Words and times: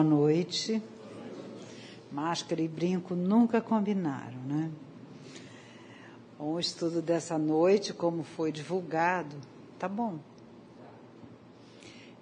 Boa 0.00 0.08
noite. 0.08 0.82
Máscara 2.10 2.62
e 2.62 2.66
brinco 2.66 3.14
nunca 3.14 3.60
combinaram, 3.60 4.38
né? 4.46 4.70
O 6.38 6.58
estudo 6.58 7.02
dessa 7.02 7.36
noite, 7.36 7.92
como 7.92 8.22
foi 8.22 8.50
divulgado, 8.50 9.36
tá 9.78 9.86
bom. 9.86 10.18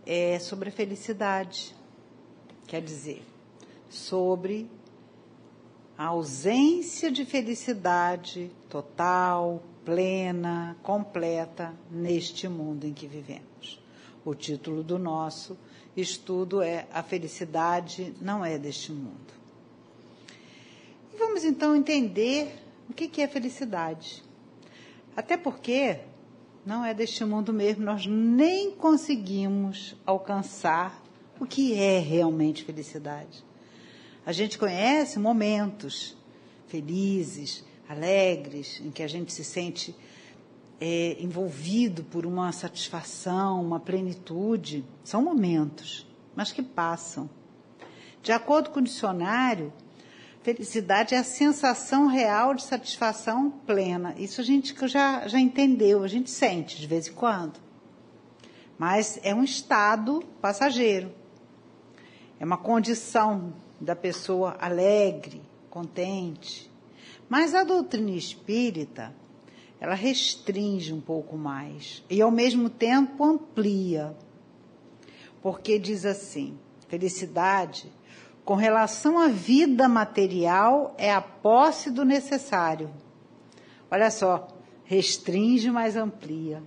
É 0.04 0.40
sobre 0.40 0.70
a 0.70 0.72
felicidade. 0.72 1.72
Quer 2.66 2.82
dizer, 2.82 3.24
sobre 3.88 4.68
a 5.96 6.06
ausência 6.06 7.12
de 7.12 7.24
felicidade 7.24 8.50
total, 8.68 9.62
plena, 9.84 10.76
completa 10.82 11.72
neste 11.88 12.48
mundo 12.48 12.88
em 12.88 12.92
que 12.92 13.06
vivemos. 13.06 13.80
O 14.24 14.34
título 14.34 14.82
do 14.82 14.98
nosso 14.98 15.56
estudo 16.00 16.62
é 16.62 16.86
A 16.92 17.02
Felicidade 17.02 18.14
Não 18.20 18.44
É 18.44 18.58
Deste 18.58 18.92
Mundo. 18.92 19.32
E 21.12 21.18
vamos 21.18 21.44
então 21.44 21.74
entender 21.74 22.48
o 22.88 22.94
que 22.94 23.20
é 23.20 23.28
felicidade. 23.28 24.22
Até 25.16 25.36
porque 25.36 25.98
não 26.64 26.84
é 26.84 26.92
deste 26.92 27.24
mundo 27.24 27.52
mesmo, 27.52 27.84
nós 27.84 28.06
nem 28.06 28.70
conseguimos 28.72 29.96
alcançar 30.04 31.02
o 31.40 31.46
que 31.46 31.74
é 31.74 31.98
realmente 31.98 32.62
felicidade. 32.62 33.44
A 34.24 34.32
gente 34.32 34.58
conhece 34.58 35.18
momentos 35.18 36.16
felizes, 36.66 37.64
alegres, 37.88 38.80
em 38.84 38.90
que 38.90 39.02
a 39.02 39.08
gente 39.08 39.32
se 39.32 39.42
sente 39.42 39.96
é, 40.80 41.16
envolvido 41.20 42.04
por 42.04 42.24
uma 42.24 42.52
satisfação, 42.52 43.62
uma 43.64 43.80
plenitude. 43.80 44.84
São 45.02 45.22
momentos, 45.22 46.06
mas 46.34 46.52
que 46.52 46.62
passam. 46.62 47.28
De 48.22 48.32
acordo 48.32 48.70
com 48.70 48.80
o 48.80 48.82
dicionário, 48.82 49.72
felicidade 50.42 51.14
é 51.14 51.18
a 51.18 51.24
sensação 51.24 52.06
real 52.06 52.54
de 52.54 52.62
satisfação 52.62 53.50
plena. 53.50 54.14
Isso 54.16 54.40
a 54.40 54.44
gente 54.44 54.74
já, 54.88 55.26
já 55.26 55.38
entendeu, 55.38 56.02
a 56.02 56.08
gente 56.08 56.30
sente 56.30 56.80
de 56.80 56.86
vez 56.86 57.08
em 57.08 57.12
quando. 57.12 57.58
Mas 58.78 59.18
é 59.22 59.34
um 59.34 59.42
estado 59.42 60.22
passageiro. 60.40 61.12
É 62.38 62.44
uma 62.44 62.56
condição 62.56 63.52
da 63.80 63.96
pessoa 63.96 64.56
alegre, 64.60 65.42
contente. 65.68 66.70
Mas 67.28 67.54
a 67.54 67.64
doutrina 67.64 68.12
espírita 68.12 69.12
ela 69.80 69.94
restringe 69.94 70.92
um 70.92 71.00
pouco 71.00 71.36
mais 71.36 72.02
e 72.10 72.20
ao 72.20 72.30
mesmo 72.30 72.68
tempo 72.68 73.24
amplia. 73.24 74.16
Porque 75.40 75.78
diz 75.78 76.04
assim: 76.04 76.58
felicidade 76.88 77.92
com 78.44 78.54
relação 78.54 79.18
à 79.18 79.28
vida 79.28 79.88
material 79.88 80.94
é 80.98 81.12
a 81.12 81.20
posse 81.20 81.90
do 81.90 82.04
necessário. 82.04 82.90
Olha 83.90 84.10
só, 84.10 84.48
restringe, 84.84 85.70
mas 85.70 85.96
amplia. 85.96 86.62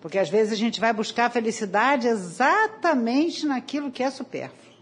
Porque 0.00 0.18
às 0.18 0.30
vezes 0.30 0.54
a 0.54 0.56
gente 0.56 0.80
vai 0.80 0.92
buscar 0.92 1.26
a 1.26 1.30
felicidade 1.30 2.08
exatamente 2.08 3.46
naquilo 3.46 3.90
que 3.90 4.02
é 4.02 4.10
supérfluo. 4.10 4.74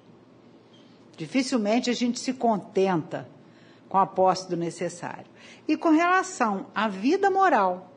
Dificilmente 1.17 1.91
a 1.91 1.93
gente 1.93 2.21
se 2.21 2.33
contenta 2.33 3.29
com 3.89 3.99
a 3.99 4.06
posse 4.06 4.49
do 4.49 4.56
necessário. 4.56 5.27
E 5.69 5.77
com 5.77 5.91
relação 5.91 6.67
à 6.75 6.89
vida 6.89 7.31
moral, 7.31 7.93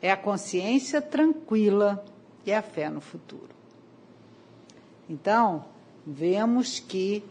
é 0.00 0.10
a 0.12 0.16
consciência 0.16 1.02
tranquila 1.02 2.04
e 2.46 2.52
a 2.52 2.62
fé 2.62 2.88
no 2.88 3.00
futuro. 3.00 3.50
Então, 5.10 5.64
vemos 6.06 6.78
que, 6.78 7.24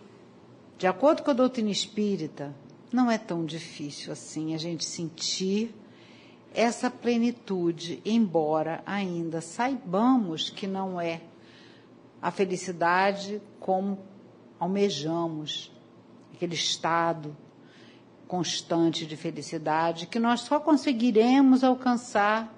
de 0.77 0.87
acordo 0.87 1.23
com 1.23 1.31
a 1.31 1.33
doutrina 1.33 1.69
espírita, 1.69 2.53
não 2.91 3.09
é 3.09 3.17
tão 3.17 3.45
difícil 3.45 4.11
assim 4.11 4.53
a 4.53 4.57
gente 4.57 4.83
sentir 4.83 5.73
essa 6.53 6.91
plenitude, 6.91 8.01
embora 8.03 8.83
ainda 8.85 9.39
saibamos 9.39 10.49
que 10.49 10.67
não 10.67 10.99
é 10.99 11.21
a 12.21 12.29
felicidade 12.29 13.41
como 13.57 13.97
almejamos, 14.59 15.71
aquele 16.33 16.55
estado 16.55 17.35
constante 18.31 19.05
de 19.05 19.17
felicidade 19.17 20.07
que 20.07 20.17
nós 20.17 20.39
só 20.39 20.57
conseguiremos 20.57 21.65
alcançar 21.65 22.49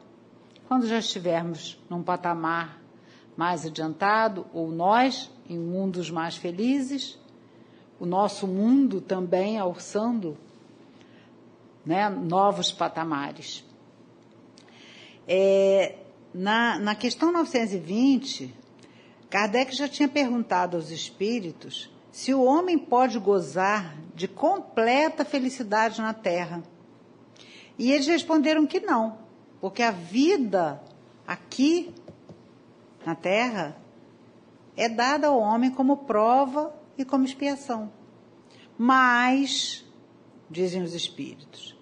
quando 0.67 0.85
já 0.85 0.99
estivermos 0.99 1.81
num 1.89 2.03
patamar 2.03 2.79
mais 3.35 3.65
adiantado, 3.65 4.45
ou 4.53 4.69
nós 4.69 5.31
em 5.49 5.57
mundos 5.57 6.11
mais 6.11 6.37
felizes, 6.37 7.17
o 7.99 8.05
nosso 8.05 8.45
mundo 8.45 9.01
também 9.01 9.57
alçando 9.57 10.37
né, 11.83 12.07
novos 12.07 12.71
patamares. 12.71 13.65
É, 15.27 15.95
na, 16.31 16.77
na 16.77 16.93
questão 16.93 17.31
920, 17.31 18.53
Kardec 19.27 19.75
já 19.75 19.89
tinha 19.89 20.07
perguntado 20.07 20.77
aos 20.77 20.91
espíritos 20.91 21.89
se 22.13 22.31
o 22.31 22.43
homem 22.43 22.77
pode 22.77 23.17
gozar 23.17 23.97
de 24.13 24.27
completa 24.27 25.25
felicidade 25.25 25.99
na 25.99 26.13
terra. 26.13 26.61
E 27.75 27.91
eles 27.91 28.05
responderam 28.05 28.67
que 28.67 28.79
não, 28.79 29.17
porque 29.59 29.81
a 29.81 29.89
vida 29.89 30.79
aqui 31.25 31.91
na 33.03 33.15
terra 33.15 33.75
é 34.77 34.87
dada 34.87 35.25
ao 35.25 35.39
homem 35.39 35.71
como 35.71 36.05
prova 36.05 36.71
e 36.95 37.03
como 37.03 37.25
expiação. 37.25 37.91
Mas, 38.77 39.83
dizem 40.51 40.83
os 40.83 40.93
espíritos, 40.93 41.72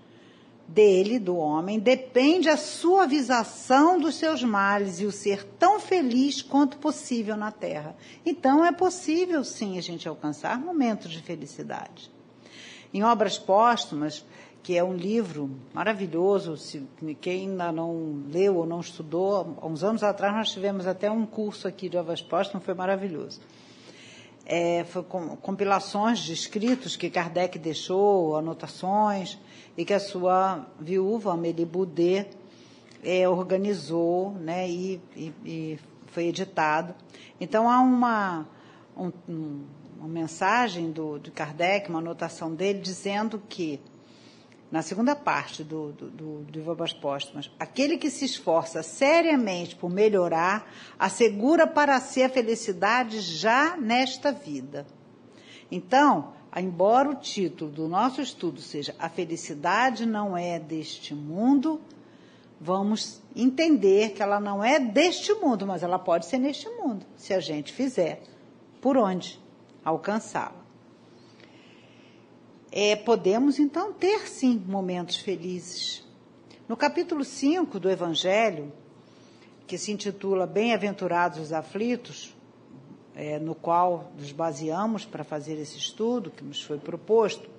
dele, 0.74 1.20
do 1.20 1.36
homem, 1.36 1.80
depende 1.80 2.50
a 2.50 2.58
suavização 2.58 4.00
dos 4.00 4.16
seus 4.16 4.44
males 4.44 5.00
e 5.00 5.06
o 5.06 5.12
ser 5.12 5.44
tão 5.60 5.80
feliz 5.80 6.42
quanto 6.42 6.78
possível 6.78 7.36
na 7.36 7.52
terra. 7.52 7.96
Então, 8.26 8.64
é 8.64 8.72
possível, 8.72 9.44
sim, 9.44 9.78
a 9.78 9.82
gente 9.82 10.08
alcançar 10.08 10.60
momentos 10.60 11.12
de 11.12 11.22
felicidade. 11.22 12.10
Em 12.94 13.04
Obras 13.04 13.38
Póstumas, 13.38 14.26
que 14.64 14.78
é 14.78 14.84
um 14.84 14.94
livro 14.94 15.50
maravilhoso, 15.74 16.56
se 16.56 16.86
quem 17.20 17.50
ainda 17.50 17.72
não 17.72 18.24
leu 18.32 18.58
ou 18.58 18.66
não 18.66 18.80
estudou, 18.80 19.58
há 19.62 19.66
uns 19.66 19.84
anos 19.84 20.04
atrás 20.04 20.34
nós 20.34 20.52
tivemos 20.52 20.86
até 20.86 21.10
um 21.10 21.26
curso 21.26 21.68
aqui 21.68 21.90
de 21.90 21.98
Obras 21.98 22.22
Póstumas, 22.22 22.64
foi 22.64 22.74
maravilhoso. 22.74 23.42
É, 24.46 24.84
foi 24.86 25.04
com, 25.04 25.36
compilações 25.38 26.20
de 26.20 26.34
escritos 26.34 26.96
que 26.96 27.10
Kardec 27.10 27.58
deixou, 27.58 28.36
anotações, 28.36 29.38
e 29.78 29.86
que 29.86 29.94
a 29.94 30.00
sua 30.00 30.68
viúva, 30.80 31.34
Amélie 31.34 31.66
Boudet, 31.66 32.30
é, 33.04 33.28
organizou 33.28 34.32
né, 34.34 34.70
e, 34.70 35.02
e, 35.16 35.34
e, 35.46 35.80
foi 36.08 36.26
editado. 36.26 36.94
Então, 37.40 37.70
há 37.70 37.80
uma, 37.80 38.48
um, 38.96 39.12
uma 39.98 40.08
mensagem 40.08 40.92
do, 40.92 41.18
de 41.18 41.32
Kardec, 41.32 41.90
uma 41.90 42.00
anotação 42.00 42.54
dele, 42.54 42.80
dizendo 42.80 43.42
que, 43.48 43.80
na 44.70 44.82
segunda 44.82 45.16
parte 45.16 45.64
do, 45.64 45.92
do, 45.94 46.10
do, 46.10 46.44
do 46.44 46.60
Vivas 46.60 46.94
Póstumas, 46.94 47.50
aquele 47.58 47.98
que 47.98 48.10
se 48.10 48.26
esforça 48.26 48.84
seriamente 48.84 49.76
por 49.76 49.90
melhorar, 49.90 50.70
assegura 51.00 51.66
para 51.66 52.00
si 52.00 52.22
a 52.22 52.30
felicidade 52.30 53.22
já 53.22 53.78
nesta 53.78 54.32
vida. 54.32 54.86
Então, 55.72 56.34
embora 56.60 57.10
o 57.10 57.16
título 57.16 57.72
do 57.72 57.88
nosso 57.88 58.22
estudo 58.22 58.60
seja 58.60 58.94
A 59.00 59.08
Felicidade 59.08 60.06
Não 60.06 60.38
É 60.38 60.60
Deste 60.60 61.16
Mundo, 61.16 61.80
vamos 62.60 63.22
entender 63.36 64.12
que 64.12 64.22
ela 64.22 64.40
não 64.40 64.64
é 64.64 64.80
deste 64.80 65.34
mundo, 65.34 65.66
mas 65.66 65.82
ela 65.82 65.98
pode 65.98 66.26
ser 66.26 66.38
neste 66.38 66.70
mundo, 66.70 67.06
se 67.16 67.34
a 67.34 67.40
gente 67.40 67.72
fizer 67.72 68.22
por 68.82 68.98
onde 68.98 69.40
alcançá-la. 69.84 70.62
É, 72.72 72.96
podemos 72.96 73.60
então 73.60 73.92
ter 73.92 74.28
sim 74.28 74.64
momentos 74.68 75.18
felizes. 75.18 76.06
No 76.68 76.78
capítulo 76.78 77.24
5 77.24 77.80
do 77.80 77.90
Evangelho, 77.90 78.72
que 79.68 79.78
se 79.78 79.92
intitula 79.92 80.46
Bem-aventurados 80.46 81.40
os 81.40 81.52
aflitos, 81.52 82.36
é, 83.16 83.40
no 83.40 83.56
qual 83.56 84.12
nos 84.18 84.32
baseamos 84.32 85.06
para 85.06 85.24
fazer 85.24 85.54
esse 85.54 85.78
estudo 85.78 86.32
que 86.32 86.44
nos 86.44 86.62
foi 86.62 86.78
proposto, 86.78 87.50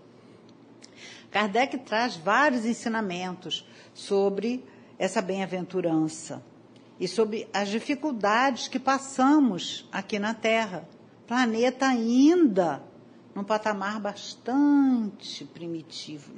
Kardec 1.31 1.79
traz 1.79 2.17
vários 2.17 2.67
ensinamentos 2.67 3.67
sobre 3.95 4.65
essa 4.99 5.23
bem-aventurança 5.23 6.43
e 7.01 7.09
sobre 7.09 7.49
as 7.53 7.69
dificuldades 7.69 8.69
que 8.69 8.79
passamos 8.79 9.89
aqui 9.91 10.19
na 10.19 10.35
Terra. 10.35 10.87
Planeta 11.27 11.87
ainda 11.87 12.83
num 13.35 13.43
patamar 13.43 13.99
bastante 13.99 15.45
primitivo, 15.47 16.33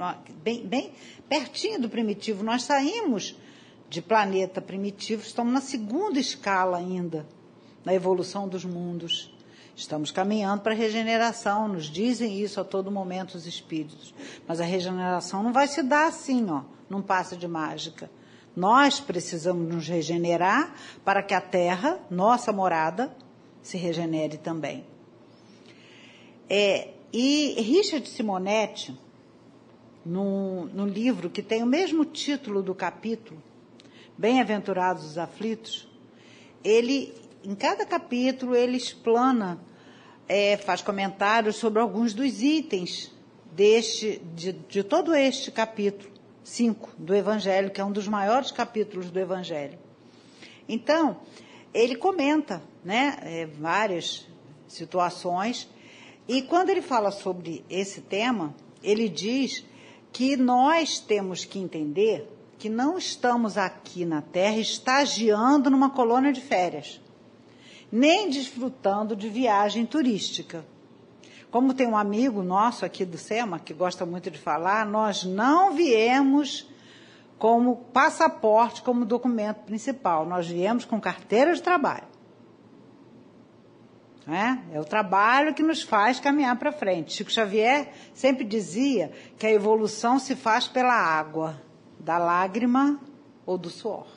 bem, 0.45 0.65
bem 0.65 0.93
pertinho 1.29 1.81
do 1.81 1.89
primitivo. 1.89 2.45
Nós 2.45 2.63
saímos 2.63 3.37
de 3.91 4.01
planeta 4.01 4.61
primitivo, 4.61 5.23
estamos 5.23 5.53
na 5.53 5.61
segunda 5.61 6.21
escala 6.21 6.79
ainda 6.79 7.27
na 7.85 7.95
evolução 7.95 8.49
dos 8.49 8.65
mundos. 8.65 9.33
Estamos 9.77 10.11
caminhando 10.11 10.63
para 10.63 10.73
a 10.73 10.77
regeneração, 10.77 11.69
nos 11.69 11.87
dizem 11.87 12.41
isso 12.41 12.61
a 12.61 12.65
todo 12.65 12.91
momento 12.91 13.35
os 13.35 13.47
espíritos. 13.47 14.15
Mas 14.47 14.61
a 14.61 14.65
regeneração 14.65 15.43
não 15.43 15.53
vai 15.53 15.67
se 15.67 15.83
dar 15.83 16.07
assim, 16.07 16.49
ó, 16.49 16.63
num 16.89 17.03
passe 17.03 17.37
de 17.37 17.49
mágica. 17.49 18.11
Nós 18.55 19.01
precisamos 19.01 19.69
nos 19.69 19.89
regenerar 19.89 20.75
para 21.05 21.23
que 21.23 21.35
a 21.35 21.41
terra, 21.41 21.99
nossa 22.09 22.53
morada, 22.53 23.15
se 23.61 23.77
regenere 23.77 24.39
também. 24.39 24.85
É, 26.49 26.91
e 27.13 27.61
Richard 27.61 28.09
Simonetti, 28.09 28.97
num 30.05 30.87
livro 30.87 31.31
que 31.31 31.43
tem 31.43 31.63
o 31.63 31.67
mesmo 31.67 32.05
título 32.05 32.63
do 32.63 32.75
capítulo, 32.75 33.43
Bem-aventurados 34.17 35.05
os 35.05 35.19
aflitos, 35.19 35.89
ele, 36.63 37.13
em 37.45 37.55
cada 37.55 37.85
capítulo, 37.85 38.57
ele 38.57 38.77
explana, 38.77 39.61
é, 40.27 40.57
faz 40.57 40.81
comentários 40.81 41.57
sobre 41.57 41.81
alguns 41.81 42.15
dos 42.15 42.43
itens 42.43 43.13
deste, 43.53 44.21
de, 44.35 44.53
de 44.53 44.83
todo 44.83 45.15
este 45.15 45.51
capítulo 45.51 46.11
5 46.43 46.93
do 46.97 47.15
Evangelho, 47.15 47.71
que 47.71 47.81
é 47.81 47.85
um 47.85 47.93
dos 47.93 48.09
maiores 48.09 48.51
capítulos 48.51 49.11
do 49.11 49.21
Evangelho. 49.21 49.79
Então, 50.67 51.19
ele 51.73 51.97
comenta 51.97 52.63
né, 52.83 53.19
é, 53.23 53.47
várias 53.47 54.27
situações, 54.67 55.69
e 56.27 56.41
quando 56.43 56.71
ele 56.71 56.81
fala 56.81 57.11
sobre 57.11 57.63
esse 57.69 58.01
tema, 58.01 58.55
ele 58.83 59.09
diz 59.09 59.65
que 60.11 60.37
nós 60.37 60.99
temos 60.99 61.45
que 61.45 61.59
entender 61.59 62.27
que 62.59 62.71
não 62.71 62.97
estamos 62.97 63.59
aqui 63.59 64.07
na 64.07 64.23
Terra 64.23 64.57
estagiando 64.57 65.69
numa 65.69 65.91
colônia 65.91 66.33
de 66.33 66.41
férias, 66.41 67.01
nem 67.95 68.29
desfrutando 68.29 69.15
de 69.15 69.29
viagem 69.29 69.87
turística. 69.87 70.67
Como 71.49 71.73
tem 71.73 71.87
um 71.87 71.97
amigo 71.97 72.43
nosso 72.43 72.85
aqui 72.85 73.05
do 73.05 73.17
SEMA 73.17 73.61
que 73.61 73.73
gosta 73.73 74.05
muito 74.05 74.33
de 74.33 74.39
falar, 74.39 74.85
nós 74.85 75.23
não 75.23 75.77
viemos 75.77 76.69
como 77.39 77.77
passaporte, 77.93 78.83
como 78.83 79.05
documento 79.05 79.59
principal, 79.59 80.27
nós 80.27 80.49
viemos 80.49 80.85
com 80.85 81.01
carteira 81.01 81.55
de 81.55 81.63
trabalho. 81.63 82.09
É? 84.27 84.77
é 84.77 84.81
o 84.81 84.85
trabalho 84.85 85.55
que 85.55 85.63
nos 85.63 85.81
faz 85.81 86.19
caminhar 86.19 86.59
para 86.59 86.73
frente. 86.73 87.13
Chico 87.13 87.31
Xavier 87.31 87.93
sempre 88.13 88.43
dizia 88.43 89.13
que 89.39 89.47
a 89.47 89.53
evolução 89.53 90.19
se 90.19 90.35
faz 90.35 90.67
pela 90.67 90.95
água 90.95 91.63
da 92.01 92.19
lágrima 92.19 92.99
ou 93.47 93.57
do 93.57 93.71
suor. 93.71 94.09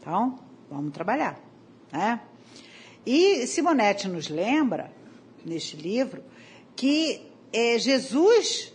Então, 0.00 0.40
vamos 0.68 0.92
trabalhar. 0.92 1.45
Né? 1.92 2.20
E 3.04 3.46
Simonetti 3.46 4.08
nos 4.08 4.28
lembra, 4.28 4.90
neste 5.44 5.76
livro, 5.76 6.22
que 6.74 7.22
é, 7.52 7.78
Jesus 7.78 8.72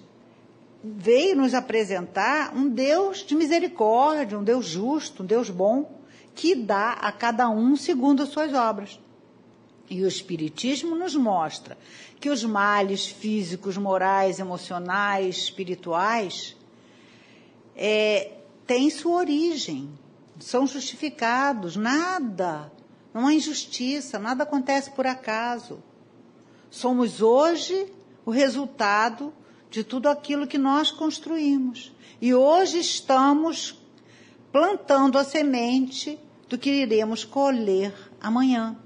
veio 0.84 1.36
nos 1.36 1.54
apresentar 1.54 2.56
um 2.56 2.70
Deus 2.70 3.26
de 3.26 3.36
misericórdia, 3.36 4.38
um 4.38 4.44
Deus 4.44 4.66
justo, 4.66 5.22
um 5.22 5.26
Deus 5.26 5.50
bom, 5.50 6.00
que 6.34 6.56
dá 6.56 6.94
a 6.94 7.12
cada 7.12 7.50
um 7.50 7.76
segundo 7.76 8.24
as 8.24 8.30
suas 8.30 8.54
obras. 8.54 9.00
E 9.90 10.02
o 10.04 10.08
Espiritismo 10.08 10.96
nos 10.96 11.16
mostra 11.16 11.78
que 12.20 12.30
os 12.30 12.44
males 12.44 13.06
físicos, 13.06 13.78
morais, 13.78 14.40
emocionais, 14.40 15.38
espirituais 15.38 16.56
é, 17.76 18.32
têm 18.66 18.90
sua 18.90 19.18
origem, 19.18 19.90
são 20.40 20.66
justificados, 20.66 21.76
nada, 21.76 22.72
não 23.14 23.28
há 23.28 23.34
injustiça, 23.34 24.18
nada 24.20 24.44
acontece 24.44 24.92
por 24.92 25.06
acaso. 25.06 25.84
Somos 26.70 27.22
hoje 27.22 27.92
o 28.26 28.32
resultado 28.32 29.34
de 29.70 29.84
tudo 29.84 30.08
aquilo 30.08 30.48
que 30.48 30.58
nós 30.58 30.92
construímos. 30.92 31.92
E 32.22 32.34
hoje 32.34 32.80
estamos 32.80 33.80
plantando 34.52 35.18
a 35.18 35.24
semente 35.24 36.20
do 36.48 36.58
que 36.58 36.70
iremos 36.70 37.24
colher 37.24 37.94
amanhã. 38.20 38.78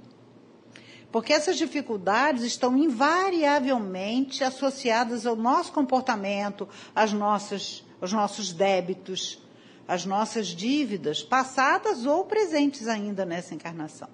Porque 1.12 1.34
essas 1.34 1.58
dificuldades 1.58 2.44
estão 2.44 2.78
invariavelmente 2.78 4.44
associadas 4.44 5.26
ao 5.26 5.36
nosso 5.36 5.72
comportamento, 5.72 6.68
às 6.94 7.14
nossas 7.14 7.86
os 8.02 8.12
nossos 8.12 8.54
débitos, 8.54 9.40
as 9.88 10.06
nossas 10.06 10.48
dívidas, 10.48 11.22
passadas 11.22 12.06
ou 12.06 12.26
presentes 12.26 12.88
ainda 12.88 13.26
nessa 13.26 13.54
encarnação. 13.54 14.10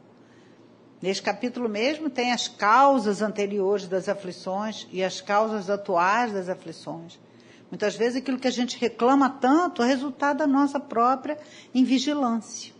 Neste 1.01 1.23
capítulo 1.23 1.67
mesmo 1.67 2.09
tem 2.09 2.31
as 2.31 2.47
causas 2.47 3.21
anteriores 3.21 3.87
das 3.87 4.07
aflições 4.07 4.87
e 4.91 5.03
as 5.03 5.19
causas 5.19 5.69
atuais 5.69 6.31
das 6.31 6.47
aflições. 6.47 7.19
Muitas 7.71 7.95
vezes 7.95 8.17
aquilo 8.17 8.37
que 8.37 8.47
a 8.47 8.51
gente 8.51 8.77
reclama 8.77 9.29
tanto 9.29 9.81
é 9.81 9.87
resultado 9.87 10.39
da 10.39 10.47
nossa 10.47 10.79
própria 10.79 11.39
invigilância. 11.73 12.73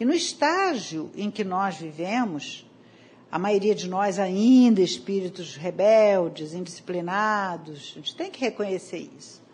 E 0.00 0.04
no 0.04 0.12
estágio 0.12 1.10
em 1.14 1.30
que 1.30 1.44
nós 1.44 1.76
vivemos, 1.76 2.66
a 3.30 3.38
maioria 3.38 3.74
de 3.74 3.88
nós 3.88 4.18
ainda 4.18 4.80
espíritos 4.80 5.54
rebeldes, 5.54 6.54
indisciplinados, 6.54 7.92
a 7.94 7.98
gente 7.98 8.16
tem 8.16 8.30
que 8.30 8.40
reconhecer 8.40 9.08
isso 9.16 9.45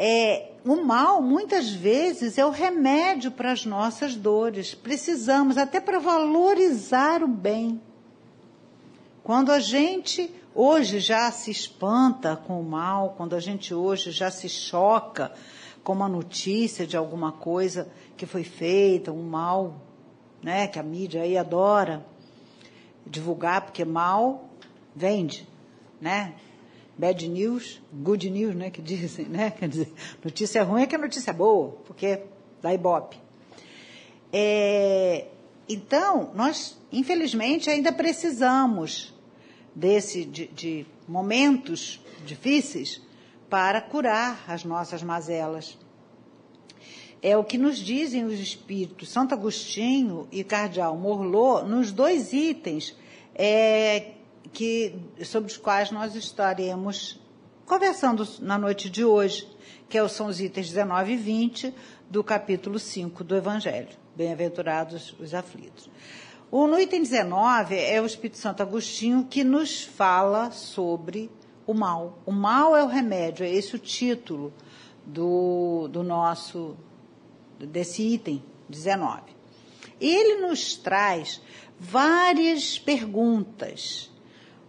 é, 0.00 0.52
o 0.64 0.76
mal, 0.76 1.20
muitas 1.20 1.70
vezes, 1.70 2.38
é 2.38 2.46
o 2.46 2.50
remédio 2.50 3.32
para 3.32 3.50
as 3.50 3.66
nossas 3.66 4.14
dores. 4.14 4.72
Precisamos, 4.72 5.58
até 5.58 5.80
para 5.80 5.98
valorizar 5.98 7.24
o 7.24 7.26
bem. 7.26 7.82
Quando 9.24 9.50
a 9.50 9.58
gente 9.58 10.32
hoje 10.54 11.00
já 11.00 11.32
se 11.32 11.50
espanta 11.50 12.36
com 12.36 12.60
o 12.60 12.64
mal, 12.64 13.14
quando 13.16 13.34
a 13.34 13.40
gente 13.40 13.74
hoje 13.74 14.12
já 14.12 14.30
se 14.30 14.48
choca 14.48 15.32
com 15.82 15.92
uma 15.92 16.08
notícia 16.08 16.86
de 16.86 16.96
alguma 16.96 17.32
coisa 17.32 17.88
que 18.16 18.24
foi 18.24 18.44
feita, 18.44 19.10
um 19.10 19.24
mal, 19.24 19.80
né, 20.40 20.68
que 20.68 20.78
a 20.78 20.82
mídia 20.82 21.22
aí 21.22 21.36
adora 21.36 22.06
divulgar, 23.04 23.62
porque 23.62 23.84
mal 23.84 24.48
vende, 24.94 25.48
né? 26.00 26.34
Bad 26.98 27.28
news, 27.28 27.80
good 27.92 28.28
news, 28.28 28.54
né, 28.56 28.70
que 28.70 28.82
dizem, 28.82 29.26
né? 29.26 29.52
Quer 29.56 29.68
dizer, 29.68 29.92
notícia 30.22 30.62
ruim 30.64 30.82
é 30.82 30.86
que 30.86 30.96
é 30.96 30.98
notícia 30.98 31.32
boa, 31.32 31.78
porque 31.86 32.20
dá 32.60 32.74
ibope. 32.74 33.16
É, 34.32 35.26
então, 35.68 36.32
nós, 36.34 36.76
infelizmente, 36.92 37.70
ainda 37.70 37.92
precisamos 37.92 39.14
desse, 39.74 40.24
de, 40.24 40.48
de 40.48 40.86
momentos 41.06 42.00
difíceis 42.26 43.00
para 43.48 43.80
curar 43.80 44.44
as 44.48 44.64
nossas 44.64 45.02
mazelas. 45.02 45.78
É 47.22 47.36
o 47.36 47.44
que 47.44 47.58
nos 47.58 47.78
dizem 47.78 48.24
os 48.24 48.38
espíritos 48.38 49.08
Santo 49.08 49.34
Agostinho 49.34 50.28
e 50.30 50.44
Cardeal 50.44 50.96
Morlot 50.96 51.66
nos 51.66 51.90
dois 51.90 52.32
itens 52.32 52.94
é, 53.34 54.12
que, 54.52 54.94
sobre 55.24 55.50
os 55.50 55.56
quais 55.56 55.90
nós 55.90 56.14
estaremos 56.14 57.20
conversando 57.66 58.26
na 58.40 58.56
noite 58.58 58.88
de 58.88 59.04
hoje, 59.04 59.46
que 59.88 59.98
é 59.98 60.08
são 60.08 60.26
os 60.26 60.40
itens 60.40 60.68
19 60.68 61.12
e 61.12 61.16
20 61.16 61.74
do 62.08 62.24
capítulo 62.24 62.78
5 62.78 63.22
do 63.22 63.36
Evangelho. 63.36 63.88
Bem-aventurados 64.16 65.14
os 65.20 65.34
aflitos. 65.34 65.90
O, 66.50 66.66
no 66.66 66.80
item 66.80 67.02
19 67.02 67.76
é 67.76 68.00
o 68.00 68.06
Espírito 68.06 68.38
Santo 68.38 68.62
Agostinho 68.62 69.26
que 69.28 69.44
nos 69.44 69.82
fala 69.82 70.50
sobre 70.50 71.30
o 71.66 71.74
mal. 71.74 72.18
O 72.24 72.32
mal 72.32 72.74
é 72.74 72.82
o 72.82 72.86
remédio, 72.86 73.44
é 73.44 73.50
esse 73.50 73.76
o 73.76 73.78
título 73.78 74.52
do, 75.04 75.88
do 75.88 76.02
nosso, 76.02 76.74
desse 77.58 78.02
item 78.02 78.42
19. 78.68 79.22
E 80.00 80.08
ele 80.08 80.40
nos 80.46 80.76
traz 80.76 81.40
várias 81.78 82.78
perguntas 82.78 84.10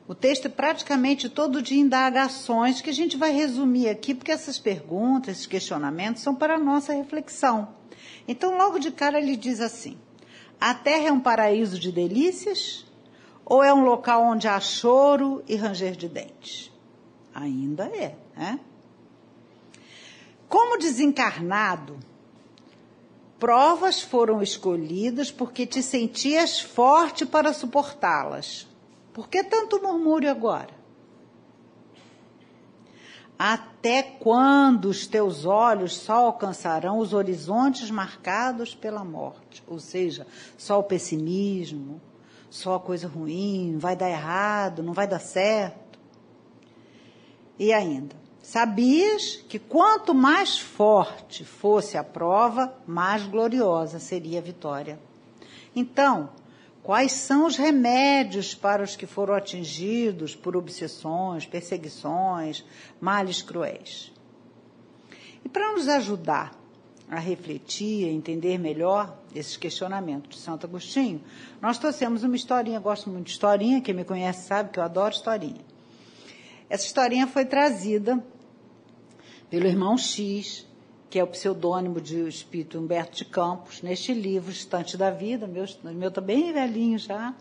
o 0.10 0.16
texto 0.16 0.48
é 0.48 0.50
praticamente 0.50 1.30
todo 1.30 1.62
de 1.62 1.78
indagações 1.78 2.82
que 2.82 2.90
a 2.90 2.94
gente 2.94 3.16
vai 3.16 3.30
resumir 3.30 3.90
aqui, 3.90 4.16
porque 4.16 4.32
essas 4.32 4.58
perguntas, 4.58 5.36
esses 5.36 5.46
questionamentos 5.46 6.24
são 6.24 6.34
para 6.34 6.56
a 6.56 6.60
nossa 6.60 6.94
reflexão. 6.94 7.76
Então, 8.28 8.58
logo 8.58 8.80
de 8.80 8.90
cara, 8.90 9.20
ele 9.20 9.36
diz 9.36 9.62
assim: 9.62 10.00
a 10.60 10.74
terra 10.74 11.10
é 11.10 11.12
um 11.12 11.20
paraíso 11.20 11.78
de 11.78 11.92
delícias 11.92 12.88
ou 13.46 13.64
é 13.64 13.72
um 13.72 13.84
local 13.84 14.24
onde 14.24 14.48
há 14.48 14.60
choro 14.60 15.44
e 15.48 15.56
ranger 15.56 15.96
de 15.96 16.10
dentes? 16.10 16.72
Ainda 17.32 17.86
é, 17.86 18.16
né? 18.36 18.60
Como 20.48 20.80
desencarnado, 20.80 22.00
provas 23.38 24.02
foram 24.02 24.42
escolhidas 24.42 25.30
porque 25.30 25.68
te 25.68 25.84
sentias 25.84 26.60
forte 26.60 27.28
para 27.28 27.54
suportá-las. 27.54 28.69
Por 29.14 29.28
que 29.28 29.44
tanto 29.44 29.82
murmúrio 29.82 30.30
agora? 30.30 30.80
Até 33.38 34.04
quando 34.04 34.86
os 34.86 35.08
teus 35.08 35.46
olhos 35.46 35.96
só 35.96 36.26
alcançarão 36.26 37.00
os 37.00 37.14
horizontes 37.14 37.90
marcados 37.90 38.76
pela 38.76 39.06
morte? 39.06 39.64
Ou 39.66 39.80
seja, 39.80 40.28
só 40.58 40.78
o 40.80 40.84
pessimismo, 40.84 42.02
só 42.50 42.78
coisa 42.78 43.08
ruim, 43.08 43.78
vai 43.78 43.96
dar 43.96 44.10
errado, 44.10 44.84
não 44.84 44.92
vai 44.92 45.08
dar 45.08 45.20
certo. 45.20 45.98
E 47.58 47.72
ainda, 47.72 48.16
sabias 48.42 49.38
que 49.48 49.58
quanto 49.58 50.14
mais 50.14 50.60
forte 50.60 51.46
fosse 51.46 51.98
a 51.98 52.04
prova, 52.04 52.74
mais 52.86 53.26
gloriosa 53.26 54.00
seria 54.00 54.40
a 54.40 54.44
vitória. 54.44 55.00
Então, 55.74 56.30
quais 56.90 57.12
são 57.12 57.46
os 57.46 57.56
remédios 57.56 58.56
para 58.56 58.82
os 58.82 58.96
que 58.96 59.06
foram 59.06 59.36
atingidos 59.36 60.36
por 60.36 60.58
obsessões, 60.58 61.46
perseguições, 61.46 62.66
males 63.00 63.44
cruéis? 63.44 64.12
E 65.46 65.48
para 65.48 65.72
nos 65.74 65.88
ajudar 65.88 66.52
a 67.08 67.20
refletir, 67.20 68.08
a 68.08 68.12
entender 68.12 68.58
melhor 68.58 69.16
esses 69.36 69.56
questionamentos 69.56 70.36
de 70.36 70.42
Santo 70.42 70.66
Agostinho, 70.66 71.22
nós 71.62 71.78
trouxemos 71.78 72.24
uma 72.24 72.36
historinha, 72.36 72.80
gosto 72.80 73.08
muito 73.08 73.28
de 73.28 73.34
historinha, 73.34 73.82
quem 73.82 73.94
me 73.94 74.04
conhece 74.04 74.48
sabe 74.48 74.72
que 74.72 74.80
eu 74.80 74.84
adoro 74.84 75.14
historinha. 75.14 75.62
Essa 76.68 76.88
historinha 76.88 77.28
foi 77.28 77.46
trazida 77.46 78.18
pelo 79.48 79.68
irmão 79.68 79.96
X, 79.96 80.66
que 81.10 81.18
é 81.18 81.24
o 81.24 81.28
pseudônimo 81.28 82.00
de 82.00 82.28
espírito 82.28 82.78
Humberto 82.78 83.18
de 83.18 83.26
Campos, 83.26 83.82
neste 83.82 84.14
livro, 84.14 84.52
Estante 84.52 84.96
da 84.96 85.10
Vida, 85.10 85.48
meu, 85.48 85.66
meu 85.84 86.12
tá 86.12 86.22
bem 86.22 86.54
velhinho 86.54 87.00
já, 87.00 87.34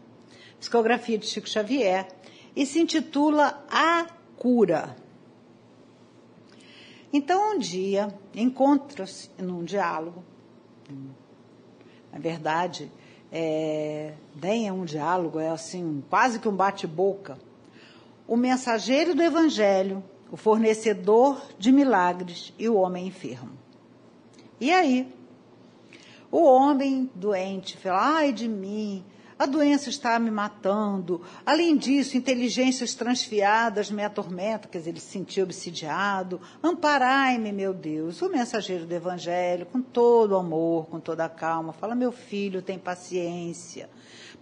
psicografia 0.58 1.18
de 1.18 1.26
Chico 1.26 1.48
Xavier, 1.48 2.08
e 2.56 2.64
se 2.64 2.80
intitula 2.80 3.62
A 3.70 4.06
Cura. 4.36 4.96
Então, 7.12 7.54
um 7.54 7.58
dia, 7.58 8.08
encontra-se 8.34 9.30
num 9.38 9.62
diálogo, 9.64 10.24
na 12.10 12.18
verdade, 12.18 12.90
é, 13.30 14.14
nem 14.42 14.66
é 14.66 14.72
um 14.72 14.84
diálogo, 14.84 15.38
é 15.38 15.50
assim, 15.50 16.02
quase 16.08 16.38
que 16.38 16.48
um 16.48 16.56
bate-boca, 16.56 17.38
o 18.26 18.36
mensageiro 18.36 19.14
do 19.14 19.22
Evangelho, 19.22 20.02
o 20.30 20.36
fornecedor 20.36 21.40
de 21.58 21.72
milagres 21.72 22.52
e 22.58 22.68
o 22.68 22.76
homem 22.76 23.06
enfermo. 23.06 23.52
E 24.60 24.70
aí? 24.70 25.12
O 26.30 26.44
homem 26.44 27.10
doente 27.14 27.76
fala, 27.76 28.16
ai 28.16 28.32
de 28.32 28.46
mim, 28.46 29.04
a 29.38 29.46
doença 29.46 29.88
está 29.88 30.18
me 30.18 30.30
matando. 30.30 31.22
Além 31.46 31.76
disso, 31.76 32.16
inteligências 32.16 32.94
transfiadas 32.94 33.90
me 33.90 34.04
atormentam, 34.04 34.70
quer 34.70 34.78
dizer, 34.78 34.90
ele 34.90 35.00
se 35.00 35.12
sentiu 35.12 35.44
obsidiado. 35.44 36.40
Amparai-me, 36.62 37.52
meu 37.52 37.72
Deus. 37.72 38.20
O 38.20 38.28
mensageiro 38.28 38.84
do 38.84 38.92
Evangelho, 38.92 39.66
com 39.66 39.80
todo 39.80 40.36
amor, 40.36 40.86
com 40.86 40.98
toda 40.98 41.24
a 41.24 41.28
calma, 41.28 41.72
fala: 41.72 41.94
Meu 41.94 42.10
filho, 42.10 42.60
tem 42.60 42.78
paciência. 42.78 43.88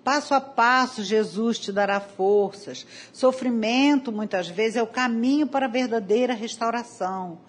Passo 0.03 0.35
a 0.35 0.41
passo, 0.41 1.03
Jesus 1.03 1.59
te 1.59 1.73
dará 1.73 1.99
forças. 2.01 2.87
Sofrimento, 3.13 4.13
muitas 4.13 4.49
vezes, 4.49 4.77
é 4.77 4.83
o 4.83 4.87
caminho 4.87 5.49
para 5.49 5.67
a 5.67 5.69
verdadeira 5.69 6.33
restauração. 6.33 7.41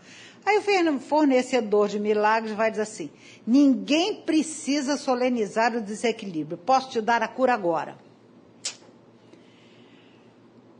Aí 0.47 0.59
o 0.59 0.99
fornecedor 1.01 1.89
de 1.89 1.99
milagres 1.99 2.55
vai 2.55 2.71
dizer 2.71 2.83
assim: 2.83 3.09
ninguém 3.45 4.21
precisa 4.21 4.95
solenizar 4.95 5.75
o 5.75 5.81
desequilíbrio, 5.81 6.57
posso 6.57 6.89
te 6.89 7.01
dar 7.01 7.21
a 7.21 7.27
cura 7.27 7.53
agora. 7.53 7.97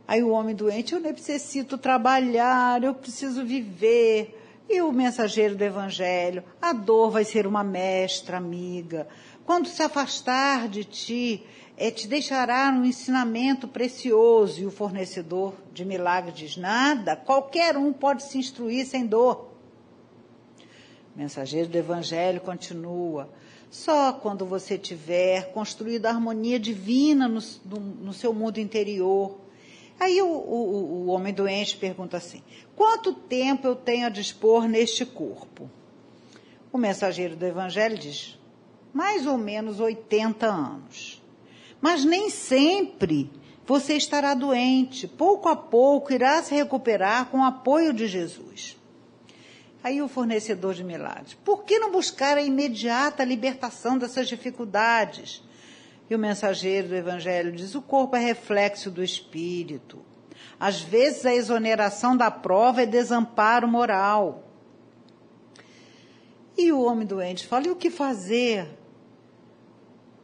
Aí 0.06 0.22
o 0.22 0.30
homem 0.30 0.54
doente, 0.54 0.94
eu 0.94 1.00
necessito 1.00 1.76
trabalhar, 1.76 2.82
eu 2.82 2.94
preciso 2.94 3.44
viver. 3.44 4.34
E 4.70 4.80
o 4.80 4.90
mensageiro 4.90 5.54
do 5.54 5.62
evangelho, 5.62 6.42
a 6.62 6.72
dor 6.72 7.10
vai 7.10 7.24
ser 7.24 7.46
uma 7.46 7.62
mestra 7.62 8.38
amiga. 8.38 9.06
Quando 9.44 9.68
se 9.68 9.82
afastar 9.82 10.68
de 10.68 10.84
ti, 10.84 11.42
é, 11.76 11.90
te 11.90 12.06
deixará 12.06 12.70
um 12.70 12.86
ensinamento 12.86 13.68
precioso. 13.68 14.62
E 14.62 14.66
o 14.66 14.70
fornecedor 14.70 15.52
de 15.74 15.84
milagres 15.84 16.34
diz: 16.34 16.56
nada, 16.56 17.14
qualquer 17.14 17.76
um 17.76 17.92
pode 17.92 18.22
se 18.22 18.38
instruir 18.38 18.86
sem 18.86 19.04
dor 19.04 19.57
mensageiro 21.18 21.68
do 21.68 21.76
Evangelho 21.76 22.40
continua. 22.40 23.28
Só 23.68 24.12
quando 24.12 24.46
você 24.46 24.78
tiver 24.78 25.52
construído 25.52 26.06
a 26.06 26.10
harmonia 26.10 26.60
divina 26.60 27.26
no, 27.26 27.40
no, 27.64 27.80
no 27.80 28.12
seu 28.12 28.32
mundo 28.32 28.58
interior. 28.58 29.36
Aí 29.98 30.22
o, 30.22 30.28
o, 30.28 31.06
o 31.06 31.06
homem 31.08 31.34
doente 31.34 31.76
pergunta 31.76 32.16
assim: 32.16 32.40
quanto 32.76 33.12
tempo 33.12 33.66
eu 33.66 33.74
tenho 33.74 34.06
a 34.06 34.10
dispor 34.10 34.68
neste 34.68 35.04
corpo? 35.04 35.68
O 36.72 36.78
mensageiro 36.78 37.34
do 37.34 37.44
Evangelho 37.44 37.98
diz: 37.98 38.38
mais 38.94 39.26
ou 39.26 39.36
menos 39.36 39.80
80 39.80 40.46
anos. 40.46 41.20
Mas 41.80 42.04
nem 42.04 42.30
sempre 42.30 43.28
você 43.66 43.96
estará 43.96 44.34
doente. 44.34 45.08
Pouco 45.08 45.48
a 45.48 45.56
pouco 45.56 46.12
irá 46.12 46.40
se 46.44 46.54
recuperar 46.54 47.26
com 47.26 47.40
o 47.40 47.44
apoio 47.44 47.92
de 47.92 48.06
Jesus. 48.06 48.77
Aí 49.82 50.02
o 50.02 50.08
fornecedor 50.08 50.74
de 50.74 50.82
milagres, 50.82 51.34
por 51.44 51.64
que 51.64 51.78
não 51.78 51.92
buscar 51.92 52.36
a 52.36 52.42
imediata 52.42 53.24
libertação 53.24 53.96
dessas 53.96 54.28
dificuldades? 54.28 55.42
E 56.10 56.14
o 56.14 56.18
mensageiro 56.18 56.88
do 56.88 56.96
Evangelho 56.96 57.52
diz: 57.52 57.74
o 57.74 57.82
corpo 57.82 58.16
é 58.16 58.20
reflexo 58.20 58.90
do 58.90 59.02
espírito. 59.02 59.98
Às 60.58 60.80
vezes 60.80 61.24
a 61.24 61.34
exoneração 61.34 62.16
da 62.16 62.30
prova 62.30 62.82
é 62.82 62.86
desamparo 62.86 63.68
moral. 63.68 64.44
E 66.56 66.72
o 66.72 66.82
homem 66.82 67.06
doente 67.06 67.46
fala: 67.46 67.68
e 67.68 67.70
o 67.70 67.76
que 67.76 67.90
fazer? 67.90 68.68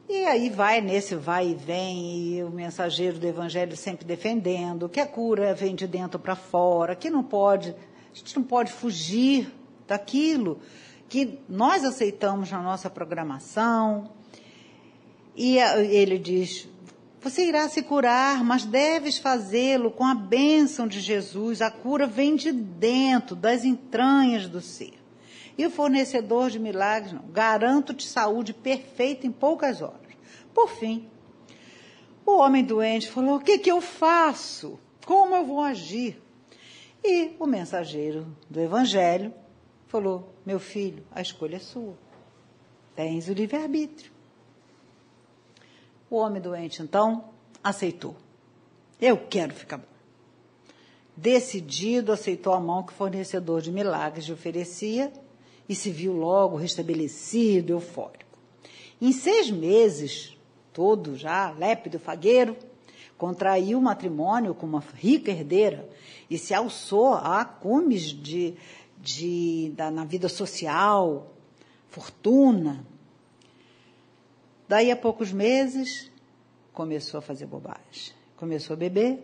E 0.09 0.27
aí 0.27 0.51
vai 0.51 0.81
nesse 0.81 1.15
vai 1.15 1.49
e 1.49 1.55
vem, 1.55 2.37
e 2.37 2.43
o 2.43 2.51
mensageiro 2.51 3.19
do 3.19 3.27
Evangelho 3.27 3.77
sempre 3.77 4.05
defendendo 4.05 4.89
que 4.89 5.01
a 5.01 5.07
cura 5.07 5.55
vem 5.55 5.75
de 5.75 5.87
dentro 5.87 6.19
para 6.19 6.37
fora, 6.37 6.95
que 6.95 7.09
não 7.09 7.23
pode 7.23 7.75
a 8.15 8.17
gente 8.17 8.37
não 8.37 8.45
pode 8.45 8.71
fugir 8.71 9.53
daquilo 9.89 10.61
que 11.09 11.41
nós 11.49 11.85
aceitamos 11.85 12.49
na 12.49 12.63
nossa 12.63 12.89
programação. 12.89 14.13
E 15.35 15.59
ele 15.59 16.17
diz: 16.17 16.69
você 17.21 17.45
irá 17.45 17.69
se 17.69 17.83
curar, 17.83 18.45
mas 18.45 18.65
deves 18.65 19.19
fazê-lo 19.19 19.91
com 19.91 20.05
a 20.05 20.15
bênção 20.15 20.87
de 20.87 21.01
Jesus. 21.01 21.61
A 21.61 21.73
cura 21.73 22.07
vem 22.07 22.37
de 22.37 22.53
dentro, 22.53 23.35
das 23.35 23.65
entranhas 23.65 24.47
do 24.47 24.61
ser. 24.61 24.95
E 25.59 25.67
o 25.67 25.71
fornecedor 25.71 26.51
de 26.51 26.61
milagres, 26.61 27.13
não. 27.13 27.25
Garanto-te 27.33 28.07
saúde 28.07 28.55
perfeita 28.55 29.27
em 29.27 29.33
poucas 29.33 29.83
horas. 29.83 30.15
Por 30.55 30.69
fim, 30.69 31.09
o 32.25 32.37
homem 32.37 32.63
doente 32.63 33.11
falou: 33.11 33.37
O 33.37 33.41
que, 33.41 33.59
que 33.59 33.73
eu 33.73 33.81
faço? 33.81 34.79
Como 35.05 35.35
eu 35.35 35.45
vou 35.45 35.61
agir? 35.61 36.24
E 37.05 37.37
o 37.39 37.47
mensageiro 37.47 38.27
do 38.49 38.59
Evangelho 38.59 39.35
falou: 39.89 40.33
Meu 40.47 40.59
filho, 40.59 41.05
a 41.13 41.21
escolha 41.21 41.57
é 41.57 41.59
sua. 41.61 41.95
Tens 42.97 43.29
o 43.29 43.35
livre-arbítrio. 43.35 44.11
O 46.09 46.17
homem 46.17 46.41
doente, 46.41 46.83
então, 46.83 47.25
aceitou. 47.63 48.17
Eu 48.99 49.19
quero 49.19 49.53
ficar 49.53 49.79
bom. 49.79 49.95
Decidido, 51.15 52.11
aceitou 52.11 52.55
a 52.55 52.61
mão 52.61 52.83
que 52.83 52.93
o 52.93 52.97
fornecedor 52.97 53.61
de 53.61 53.71
milagres 53.71 54.25
lhe 54.25 54.33
oferecia 54.33 55.13
e 55.69 55.75
se 55.75 55.91
viu 55.91 56.13
logo 56.13 56.57
restabelecido, 56.57 57.73
eufórico. 57.73 58.39
Em 59.01 59.13
seis 59.13 59.51
meses, 59.51 60.37
todo 60.73 61.17
já 61.17 61.51
lépido, 61.51 61.99
fagueiro, 61.99 62.57
contraiu 63.17 63.81
matrimônio 63.81 64.55
com 64.55 64.67
uma 64.67 64.83
rica 64.95 65.31
herdeira 65.31 65.89
e 66.29 66.39
se 66.39 66.55
alçou 66.55 67.15
a 67.15 67.45
cumes 67.45 68.03
de, 68.03 68.55
de, 68.99 69.73
da, 69.77 69.91
na 69.91 70.05
vida 70.05 70.29
social, 70.29 71.33
fortuna. 71.89 72.85
Daí 74.69 74.91
a 74.91 74.97
poucos 74.97 75.33
meses, 75.33 76.11
começou 76.73 77.19
a 77.19 77.23
fazer 77.23 77.47
bobagem. 77.47 78.13
Começou 78.37 78.75
a 78.75 78.77
beber, 78.77 79.23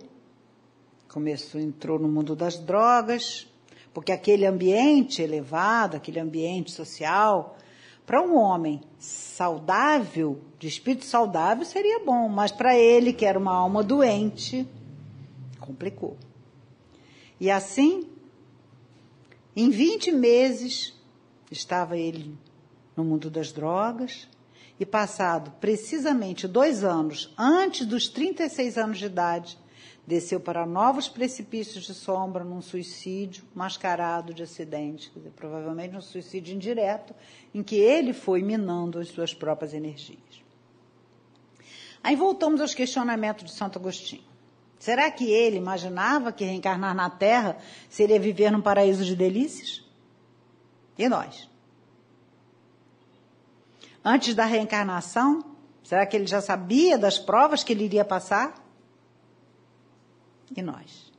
começou, 1.09 1.61
entrou 1.61 1.99
no 1.99 2.09
mundo 2.09 2.37
das 2.37 2.59
drogas, 2.59 3.49
porque 3.93 4.13
aquele 4.13 4.47
ambiente 4.47 5.21
elevado, 5.21 5.97
aquele 5.97 6.21
ambiente 6.21 6.71
social, 6.71 7.57
para 8.11 8.23
um 8.23 8.37
homem 8.37 8.81
saudável, 8.99 10.41
de 10.59 10.67
espírito 10.67 11.05
saudável, 11.05 11.65
seria 11.65 12.01
bom, 12.01 12.29
mas 12.29 12.51
para 12.51 12.77
ele, 12.77 13.13
que 13.13 13.25
era 13.25 13.39
uma 13.39 13.55
alma 13.55 13.85
doente, 13.85 14.67
complicou. 15.61 16.17
E 17.39 17.49
assim, 17.49 18.09
em 19.55 19.71
20 19.71 20.11
meses, 20.11 20.93
estava 21.53 21.97
ele 21.97 22.37
no 22.97 23.05
mundo 23.05 23.31
das 23.31 23.53
drogas, 23.53 24.27
e 24.81 24.85
passado 24.85 25.53
precisamente 25.61 26.49
dois 26.49 26.83
anos 26.83 27.33
antes 27.39 27.87
dos 27.87 28.09
36 28.09 28.77
anos 28.77 28.99
de 28.99 29.07
idade, 29.07 29.57
desceu 30.11 30.41
para 30.41 30.67
novos 30.67 31.09
precipícios 31.09 31.85
de 31.85 31.95
sombra 31.95 32.43
num 32.43 32.61
suicídio 32.61 33.45
mascarado 33.55 34.35
de 34.35 34.43
acidente, 34.43 35.11
dizer, 35.15 35.31
provavelmente 35.31 35.97
um 35.97 36.01
suicídio 36.01 36.55
indireto, 36.55 37.15
em 37.55 37.63
que 37.63 37.77
ele 37.77 38.13
foi 38.13 38.43
minando 38.43 38.99
as 38.99 39.09
suas 39.09 39.33
próprias 39.33 39.73
energias. 39.73 40.43
Aí 42.03 42.17
voltamos 42.17 42.61
aos 42.61 42.75
questionamentos 42.75 43.45
de 43.45 43.53
Santo 43.53 43.79
Agostinho. 43.79 44.29
Será 44.81 45.11
que 45.11 45.31
ele 45.31 45.57
imaginava 45.57 46.33
que 46.33 46.45
reencarnar 46.45 46.95
na 46.95 47.09
Terra 47.09 47.59
seria 47.89 48.19
viver 48.19 48.51
num 48.51 48.63
paraíso 48.63 49.05
de 49.05 49.15
delícias? 49.15 49.85
E 50.99 51.09
nós? 51.09 51.49
Antes 54.05 54.35
da 54.35 54.45
reencarnação, 54.45 55.45
será 55.85 56.05
que 56.05 56.17
ele 56.17 56.27
já 56.27 56.41
sabia 56.41 56.99
das 56.99 57.19
provas 57.19 57.63
que 57.63 57.73
ele 57.73 57.85
iria 57.85 58.05
passar? 58.05 58.70
E 60.57 60.63
nós? 60.63 61.11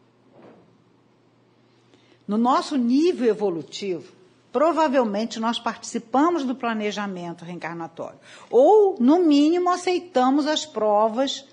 No 2.28 2.38
nosso 2.38 2.78
nível 2.78 3.28
evolutivo, 3.28 4.14
provavelmente 4.52 5.40
nós 5.40 5.60
participamos 5.60 6.44
do 6.44 6.56
planejamento 6.56 7.44
reencarnatório. 7.44 8.20
Ou, 8.50 8.98
no 9.00 9.20
mínimo, 9.20 9.70
aceitamos 9.70 10.48
as 10.48 10.66
provas 10.66 11.46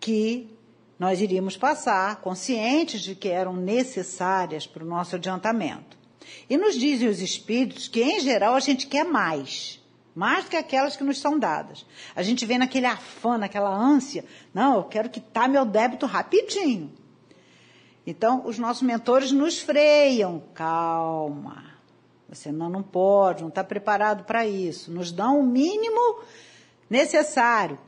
que 0.00 0.50
nós 0.98 1.20
iríamos 1.20 1.56
passar, 1.56 2.16
conscientes 2.16 3.00
de 3.00 3.14
que 3.14 3.28
eram 3.28 3.56
necessárias 3.56 4.66
para 4.66 4.84
o 4.84 4.86
nosso 4.86 5.16
adiantamento. 5.16 5.96
E 6.48 6.56
nos 6.56 6.74
dizem 6.76 7.08
os 7.08 7.20
espíritos 7.20 7.88
que, 7.88 8.02
em 8.02 8.20
geral, 8.20 8.54
a 8.54 8.60
gente 8.60 8.86
quer 8.86 9.04
mais. 9.04 9.80
Mais 10.14 10.44
do 10.44 10.50
que 10.50 10.56
aquelas 10.56 10.96
que 10.96 11.04
nos 11.04 11.18
são 11.18 11.38
dadas. 11.38 11.86
A 12.14 12.22
gente 12.22 12.44
vem 12.44 12.58
naquele 12.58 12.86
afã, 12.86 13.38
naquela 13.38 13.74
ânsia. 13.74 14.24
Não, 14.52 14.76
eu 14.76 14.84
quero 14.84 15.08
quitar 15.08 15.48
meu 15.48 15.64
débito 15.64 16.06
rapidinho. 16.06 16.92
Então, 18.06 18.46
os 18.46 18.58
nossos 18.58 18.82
mentores 18.82 19.30
nos 19.32 19.60
freiam. 19.60 20.42
Calma. 20.54 21.64
Você 22.28 22.50
não, 22.50 22.68
não 22.68 22.82
pode, 22.82 23.42
não 23.42 23.48
está 23.48 23.62
preparado 23.62 24.24
para 24.24 24.46
isso. 24.46 24.90
Nos 24.90 25.12
dão 25.12 25.38
o 25.38 25.42
mínimo 25.42 26.20
necessário, 26.88 27.78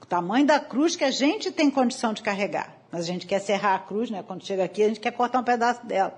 o 0.00 0.06
tamanho 0.06 0.46
da 0.46 0.60
cruz 0.60 0.96
que 0.96 1.04
a 1.04 1.10
gente 1.10 1.50
tem 1.50 1.70
condição 1.70 2.12
de 2.12 2.22
carregar. 2.22 2.76
Mas 2.90 3.02
a 3.02 3.04
gente 3.06 3.26
quer 3.26 3.40
serrar 3.40 3.74
a 3.74 3.78
cruz, 3.78 4.10
né? 4.10 4.22
Quando 4.22 4.44
chega 4.44 4.64
aqui, 4.64 4.82
a 4.82 4.88
gente 4.88 5.00
quer 5.00 5.12
cortar 5.12 5.40
um 5.40 5.44
pedaço 5.44 5.84
dela. 5.84 6.16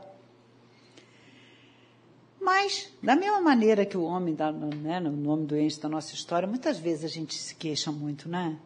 Mas, 2.41 2.91
da 3.03 3.17
mesma 3.17 3.41
maneira 3.41 3.85
que 3.85 3.97
o 3.97 4.05
homem, 4.05 4.37
né, 4.77 5.01
no 5.01 5.31
homem 5.31 5.45
doente 5.45 5.81
da 5.81 5.89
nossa 5.89 6.15
história, 6.15 6.47
muitas 6.47 6.79
vezes 6.79 7.05
a 7.05 7.09
gente 7.09 7.35
se 7.35 7.55
queixa 7.55 7.91
muito, 7.91 8.29
né? 8.29 8.57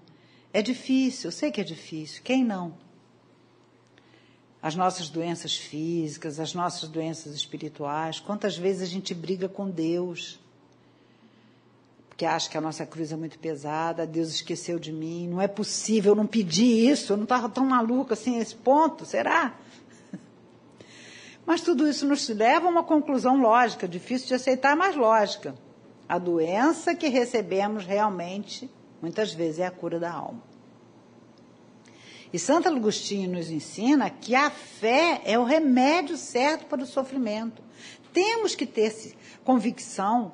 É 0.53 0.61
difícil, 0.61 1.29
eu 1.29 1.33
sei 1.33 1.51
que 1.51 1.61
é 1.61 1.65
difícil. 1.65 2.23
Quem 2.23 2.45
não? 2.45 2.75
As 4.63 4.77
nossas 4.77 5.09
doenças 5.09 5.57
físicas, 5.57 6.39
as 6.39 6.55
nossas 6.55 6.89
doenças 6.89 7.35
espirituais, 7.35 8.21
quantas 8.21 8.57
vezes 8.57 8.83
a 8.83 8.87
gente 8.87 9.13
briga 9.13 9.49
com 9.49 9.69
Deus? 9.69 10.39
Porque 12.09 12.25
acha 12.25 12.49
que 12.49 12.57
a 12.57 12.61
nossa 12.61 12.87
cruz 12.87 13.11
é 13.11 13.17
muito 13.17 13.41
pesada, 13.41 14.07
Deus 14.07 14.29
esqueceu 14.29 14.79
de 14.79 14.93
mim, 14.93 15.27
não 15.27 15.41
é 15.41 15.49
possível, 15.49 16.13
eu 16.13 16.17
não 16.17 16.27
pedi 16.29 16.89
isso, 16.89 17.13
eu 17.13 17.17
não 17.17 17.25
estava 17.25 17.49
tão 17.49 17.67
maluca 17.67 18.15
assim 18.15 18.39
a 18.39 18.41
esse 18.41 18.55
ponto, 18.55 19.05
será? 19.05 19.53
Mas 21.45 21.61
tudo 21.61 21.89
isso 21.89 22.07
nos 22.07 22.29
leva 22.29 22.67
a 22.67 22.71
uma 22.71 22.85
conclusão 22.85 23.41
lógica, 23.41 23.89
difícil 23.89 24.29
de 24.29 24.35
aceitar, 24.35 24.77
mas 24.77 24.95
lógica. 24.95 25.57
A 26.09 26.19
doença 26.19 26.95
que 26.95 27.09
recebemos 27.09 27.85
realmente, 27.85 28.71
muitas 29.01 29.33
vezes, 29.33 29.59
é 29.59 29.67
a 29.67 29.71
cura 29.73 29.99
da 29.99 30.13
alma. 30.13 30.52
E 32.33 32.39
Santo 32.39 32.69
Agostinho 32.69 33.31
nos 33.31 33.51
ensina 33.51 34.09
que 34.09 34.35
a 34.35 34.51
fé 34.51 35.21
é 35.25 35.39
o 35.39 35.45
remédio 35.45 36.17
certo 36.17 36.67
para 36.67 36.83
o 36.83 36.87
sofrimento. 36.87 37.63
Temos 38.13 38.55
que 38.55 38.67
ter 38.67 39.15
convicção 39.45 40.33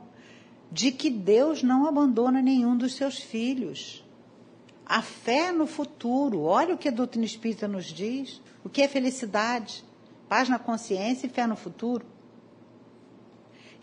de 0.71 0.93
que 0.93 1.11
Deus 1.11 1.63
não 1.63 1.87
abandona 1.87 2.41
nenhum 2.41 2.77
dos 2.77 2.95
seus 2.95 3.19
filhos. 3.19 4.05
A 4.87 5.03
fé 5.03 5.51
no 5.51 5.67
futuro, 5.67 6.43
olha 6.43 6.75
o 6.75 6.79
que 6.79 6.89
a 6.89 6.93
doutrina 6.93 7.27
espírita 7.27 7.67
nos 7.67 7.87
diz, 7.87 8.41
o 8.65 8.69
que 8.69 8.83
é 8.83 8.89
felicidade 8.89 9.85
paz 10.29 10.49
na 10.49 10.59
consciência 10.59 11.27
e 11.27 11.31
fé 11.31 11.47
no 11.47 11.57
futuro. 11.57 12.05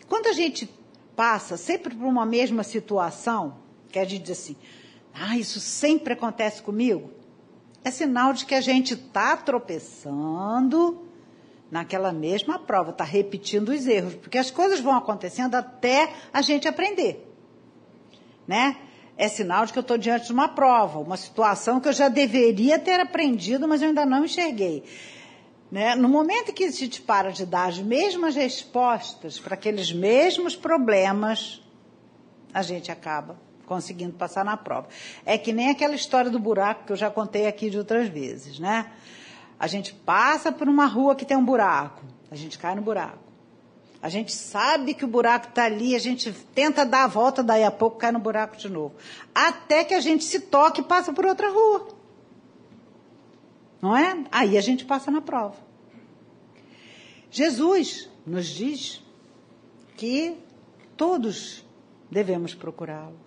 Quando 0.08 0.28
a 0.28 0.32
gente 0.32 0.70
passa 1.16 1.56
sempre 1.56 1.94
por 1.94 2.06
uma 2.06 2.24
mesma 2.24 2.62
situação, 2.62 3.58
que 3.90 3.98
a 3.98 4.04
gente 4.04 4.22
diz 4.22 4.38
assim, 4.38 4.56
ah, 5.12 5.36
isso 5.36 5.58
sempre 5.58 6.12
acontece 6.12 6.62
comigo, 6.62 7.10
é 7.86 7.90
sinal 7.92 8.32
de 8.32 8.44
que 8.44 8.54
a 8.56 8.60
gente 8.60 8.94
está 8.94 9.36
tropeçando 9.36 11.06
naquela 11.70 12.12
mesma 12.12 12.58
prova, 12.58 12.90
está 12.90 13.04
repetindo 13.04 13.68
os 13.68 13.86
erros, 13.86 14.16
porque 14.16 14.38
as 14.38 14.50
coisas 14.50 14.80
vão 14.80 14.96
acontecendo 14.96 15.54
até 15.54 16.12
a 16.32 16.42
gente 16.42 16.66
aprender, 16.66 17.32
né? 18.44 18.76
É 19.16 19.28
sinal 19.28 19.64
de 19.64 19.72
que 19.72 19.78
eu 19.78 19.82
estou 19.82 19.96
diante 19.96 20.26
de 20.26 20.32
uma 20.32 20.48
prova, 20.48 20.98
uma 20.98 21.16
situação 21.16 21.78
que 21.78 21.86
eu 21.86 21.92
já 21.92 22.08
deveria 22.08 22.76
ter 22.76 22.98
aprendido, 22.98 23.68
mas 23.68 23.80
eu 23.80 23.88
ainda 23.88 24.04
não 24.04 24.24
enxerguei. 24.24 24.82
Né? 25.70 25.94
No 25.94 26.08
momento 26.08 26.52
que 26.52 26.64
a 26.64 26.70
gente 26.72 27.00
para 27.00 27.30
de 27.30 27.46
dar 27.46 27.68
as 27.68 27.78
mesmas 27.78 28.34
respostas 28.34 29.38
para 29.38 29.54
aqueles 29.54 29.92
mesmos 29.92 30.56
problemas, 30.56 31.62
a 32.52 32.62
gente 32.62 32.90
acaba 32.90 33.45
conseguindo 33.66 34.14
passar 34.14 34.44
na 34.44 34.56
prova. 34.56 34.88
É 35.24 35.36
que 35.36 35.52
nem 35.52 35.70
aquela 35.70 35.94
história 35.94 36.30
do 36.30 36.38
buraco 36.38 36.84
que 36.86 36.92
eu 36.92 36.96
já 36.96 37.10
contei 37.10 37.46
aqui 37.46 37.68
de 37.68 37.76
outras 37.76 38.08
vezes, 38.08 38.58
né? 38.58 38.90
A 39.58 39.66
gente 39.66 39.92
passa 39.92 40.52
por 40.52 40.68
uma 40.68 40.86
rua 40.86 41.14
que 41.14 41.24
tem 41.24 41.36
um 41.36 41.44
buraco, 41.44 42.02
a 42.30 42.34
gente 42.34 42.58
cai 42.58 42.74
no 42.74 42.82
buraco. 42.82 43.26
A 44.02 44.08
gente 44.08 44.32
sabe 44.32 44.94
que 44.94 45.04
o 45.04 45.08
buraco 45.08 45.48
está 45.48 45.64
ali, 45.64 45.96
a 45.96 45.98
gente 45.98 46.30
tenta 46.54 46.84
dar 46.84 47.04
a 47.04 47.06
volta, 47.08 47.42
daí 47.42 47.64
a 47.64 47.70
pouco 47.70 47.96
cai 47.96 48.12
no 48.12 48.18
buraco 48.18 48.56
de 48.56 48.68
novo. 48.68 48.94
Até 49.34 49.82
que 49.82 49.94
a 49.94 50.00
gente 50.00 50.22
se 50.22 50.40
toque 50.40 50.80
e 50.80 50.84
passa 50.84 51.12
por 51.12 51.26
outra 51.26 51.50
rua. 51.50 51.88
Não 53.80 53.96
é? 53.96 54.24
Aí 54.30 54.56
a 54.56 54.60
gente 54.60 54.84
passa 54.84 55.10
na 55.10 55.20
prova. 55.20 55.56
Jesus 57.30 58.08
nos 58.24 58.46
diz 58.46 59.02
que 59.96 60.36
todos 60.96 61.64
devemos 62.10 62.54
procurá-lo. 62.54 63.18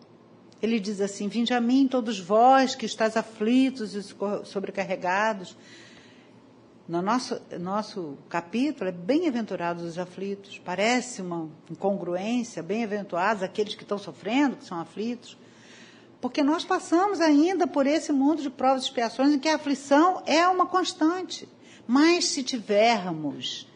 Ele 0.61 0.79
diz 0.79 0.99
assim: 1.01 1.27
Vinde 1.27 1.53
a 1.53 1.61
mim, 1.61 1.87
todos 1.87 2.19
vós 2.19 2.75
que 2.75 2.85
estáis 2.85 3.15
aflitos 3.15 3.95
e 3.95 4.03
sobrecarregados. 4.45 5.55
No 6.87 7.03
nosso, 7.03 7.39
nosso 7.59 8.17
capítulo 8.27 8.89
é 8.89 8.91
bem-aventurados 8.91 9.83
os 9.83 9.97
aflitos. 9.97 10.59
Parece 10.65 11.21
uma 11.21 11.47
incongruência, 11.69 12.63
bem-aventurados 12.63 13.43
aqueles 13.43 13.75
que 13.75 13.83
estão 13.83 13.97
sofrendo, 13.97 14.57
que 14.57 14.65
são 14.65 14.79
aflitos. 14.79 15.37
Porque 16.19 16.43
nós 16.43 16.65
passamos 16.65 17.21
ainda 17.21 17.65
por 17.65 17.87
esse 17.87 18.11
mundo 18.11 18.41
de 18.41 18.49
provas 18.49 18.81
e 18.81 18.85
expiações 18.87 19.33
em 19.33 19.39
que 19.39 19.47
a 19.47 19.55
aflição 19.55 20.23
é 20.25 20.47
uma 20.47 20.65
constante. 20.65 21.47
Mas 21.87 22.25
se 22.25 22.43
tivermos 22.43 23.67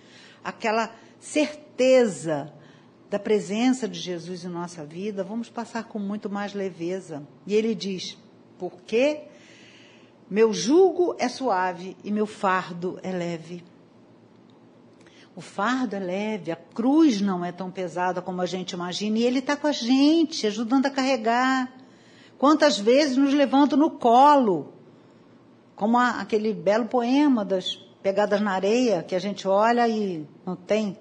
aquela 0.43 0.93
certeza 1.19 2.51
da 3.13 3.19
presença 3.19 3.87
de 3.87 3.99
Jesus 3.99 4.43
em 4.43 4.47
nossa 4.47 4.83
vida, 4.83 5.23
vamos 5.23 5.47
passar 5.47 5.83
com 5.83 5.99
muito 5.99 6.31
mais 6.31 6.55
leveza. 6.55 7.21
E 7.45 7.53
ele 7.53 7.75
diz: 7.75 8.17
porque 8.57 9.25
meu 10.27 10.51
jugo 10.51 11.15
é 11.19 11.29
suave 11.29 11.95
e 12.03 12.11
meu 12.11 12.25
fardo 12.25 12.99
é 13.03 13.11
leve. 13.11 13.63
O 15.35 15.41
fardo 15.41 15.95
é 15.95 15.99
leve, 15.99 16.51
a 16.51 16.55
cruz 16.55 17.21
não 17.21 17.45
é 17.45 17.51
tão 17.51 17.69
pesada 17.69 18.19
como 18.19 18.41
a 18.41 18.47
gente 18.47 18.71
imagina, 18.71 19.19
e 19.19 19.23
ele 19.23 19.37
está 19.37 19.55
com 19.55 19.67
a 19.67 19.71
gente, 19.71 20.47
ajudando 20.47 20.87
a 20.87 20.89
carregar. 20.89 21.71
Quantas 22.39 22.79
vezes 22.79 23.15
nos 23.15 23.31
levanta 23.31 23.77
no 23.77 23.91
colo, 23.91 24.73
como 25.75 25.99
a, 25.99 26.19
aquele 26.19 26.51
belo 26.51 26.87
poema 26.87 27.45
das 27.45 27.75
pegadas 28.01 28.41
na 28.41 28.53
areia, 28.53 29.03
que 29.03 29.13
a 29.13 29.19
gente 29.19 29.47
olha 29.47 29.87
e 29.87 30.27
não 30.43 30.55
tem 30.55 30.97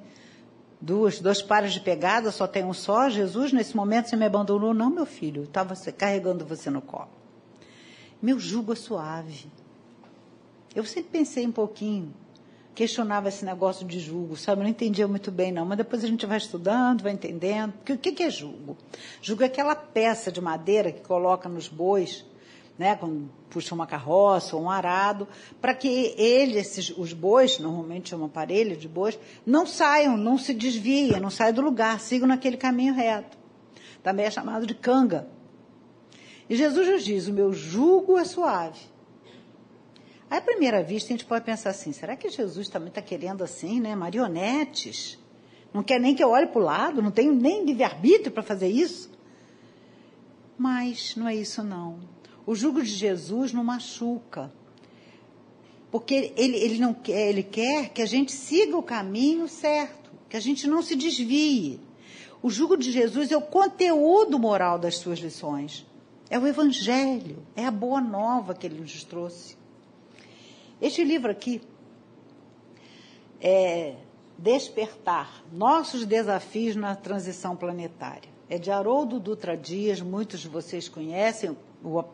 duas, 0.83 1.21
dois 1.21 1.41
pares 1.41 1.73
de 1.73 1.81
pegadas, 1.81 2.35
só 2.35 2.47
tem 2.47 2.65
um 2.65 2.75
só. 2.75 3.09
Jesus, 3.09 3.53
nesse 3.53 3.77
momento, 3.77 4.09
você 4.09 4.17
me 4.17 4.27
abandonou. 4.27 4.75
Não, 4.75 4.91
meu 4.91 5.07
filho, 5.07 5.45
estava 5.45 5.75
carregando 5.93 6.45
você 6.45 6.69
no 6.69 6.83
colo. 6.83 7.09
Meu 8.21 8.39
jugo 8.39 8.73
é 8.73 8.77
suave. 8.77 9.47
Eu 10.75 10.85
sempre 10.85 11.11
pensei 11.13 11.47
um 11.47 11.53
pouquinho, 11.53 12.13
questionava 12.75 13.29
esse 13.29 13.45
negócio 13.45 13.87
de 13.87 14.01
jugo, 14.01 14.37
sabe? 14.37 14.61
Eu 14.61 14.65
não 14.65 14.71
entendia 14.71 15.07
muito 15.07 15.31
bem, 15.31 15.53
não. 15.53 15.65
Mas 15.65 15.79
depois 15.79 16.03
a 16.03 16.07
gente 16.07 16.27
vai 16.27 16.39
estudando, 16.39 17.03
vai 17.03 17.13
entendendo. 17.13 17.73
Porque 17.73 17.93
o 17.93 17.99
que 17.99 18.23
é 18.23 18.31
jugo? 18.31 18.77
Jugo 19.21 19.43
é 19.43 19.47
aquela 19.47 19.77
peça 19.77 20.33
de 20.33 20.41
madeira 20.41 20.91
que 20.91 21.03
coloca 21.03 21.49
nos 21.49 21.69
bois 21.69 22.25
né, 22.79 22.97
quando 22.97 23.31
puxa 23.51 23.75
uma 23.75 23.87
carroça 23.87 24.57
ou 24.57 24.63
um 24.63 24.71
arado, 24.71 25.29
para 25.61 25.75
que 25.75 26.15
eles, 26.17 26.57
esses, 26.57 26.97
os 26.97 27.13
bois, 27.13 27.59
normalmente 27.59 28.15
é 28.15 28.17
uma 28.17 28.29
parelha 28.29 28.77
de 28.77 28.89
bois, 28.89 29.19
não 29.45 29.67
saiam, 29.67 30.17
não 30.17 30.39
se 30.39 30.55
desviem, 30.55 31.21
não 31.21 31.31
saiam 31.31 31.53
do 31.53 31.61
lugar, 31.61 32.01
sigam 32.01 32.27
naquele 32.27 32.57
caminho 32.57 32.95
reto. 32.95 33.37
Também 34.03 34.27
é 34.27 34.31
chamado 34.31 34.67
de 34.67 34.75
canga. 34.75 35.29
E 36.49 36.57
Jesus 36.57 36.89
nos 36.89 37.05
diz: 37.05 37.29
o 37.29 37.33
meu 37.33 37.53
jugo 37.53 38.19
é 38.19 38.25
suave. 38.25 38.81
Aí, 40.29 40.39
à 40.39 40.41
primeira 40.41 40.83
vista, 40.83 41.13
a 41.13 41.17
gente 41.17 41.25
pode 41.25 41.45
pensar 41.45 41.71
assim: 41.71 41.93
será 41.93 42.17
que 42.17 42.29
Jesus 42.29 42.69
também 42.69 42.89
está 42.89 43.03
querendo 43.03 43.45
assim, 43.45 43.81
né? 43.81 43.95
Marionetes? 43.95 45.19
Não 45.73 45.83
quer 45.83 46.01
nem 46.01 46.15
que 46.15 46.23
eu 46.23 46.31
olhe 46.31 46.47
para 46.47 46.61
o 46.61 46.65
lado, 46.65 47.01
não 47.01 47.11
tenho 47.11 47.35
nem 47.35 47.65
livre-arbítrio 47.65 48.33
para 48.33 48.43
fazer 48.43 48.69
isso? 48.69 49.11
Mas 50.59 51.17
não 51.17 51.27
é 51.29 51.35
isso, 51.35 51.63
não. 51.63 52.01
O 52.47 52.55
jugo 52.55 52.83
de 52.83 52.89
Jesus 52.89 53.53
não 53.53 53.63
machuca. 53.63 54.53
Porque 55.91 56.33
ele, 56.37 56.57
ele, 56.57 56.79
não 56.79 56.97
ele 57.07 57.43
quer 57.43 57.91
que 57.91 58.01
a 58.01 58.07
gente 58.07 58.33
siga 58.33 58.77
o 58.77 58.83
caminho 58.83 59.47
certo, 59.47 60.11
que 60.29 60.37
a 60.37 60.41
gente 60.41 60.67
não 60.67 60.83
se 60.83 60.97
desvie. 60.97 61.79
O 62.43 62.51
jugo 62.51 62.77
de 62.77 62.91
Jesus 62.91 63.31
é 63.31 63.37
o 63.37 63.43
conteúdo 63.43 64.39
moral 64.39 64.79
das 64.79 64.97
suas 64.97 65.19
lições. 65.19 65.87
É 66.31 66.39
o 66.39 66.47
Evangelho, 66.47 67.47
é 67.55 67.67
a 67.67 67.71
boa 67.71 68.01
nova 68.01 68.55
que 68.55 68.67
ele 68.67 68.81
nos 68.81 69.05
trouxe. 69.05 69.57
Este 70.81 71.05
livro 71.05 71.31
aqui 71.31 71.61
é 73.39 73.97
Despertar 74.39 75.45
Nossos 75.53 76.07
Desafios 76.07 76.75
na 76.75 76.97
Transição 76.97 77.55
Planetária. 77.55 78.32
É 78.53 78.59
de 78.59 78.71
Haroldo 78.71 79.19
Dutra 79.19 79.57
Dias, 79.57 80.03
muitos 80.03 80.41
de 80.41 80.47
vocês 80.47 80.87
conhecem, 80.87 81.57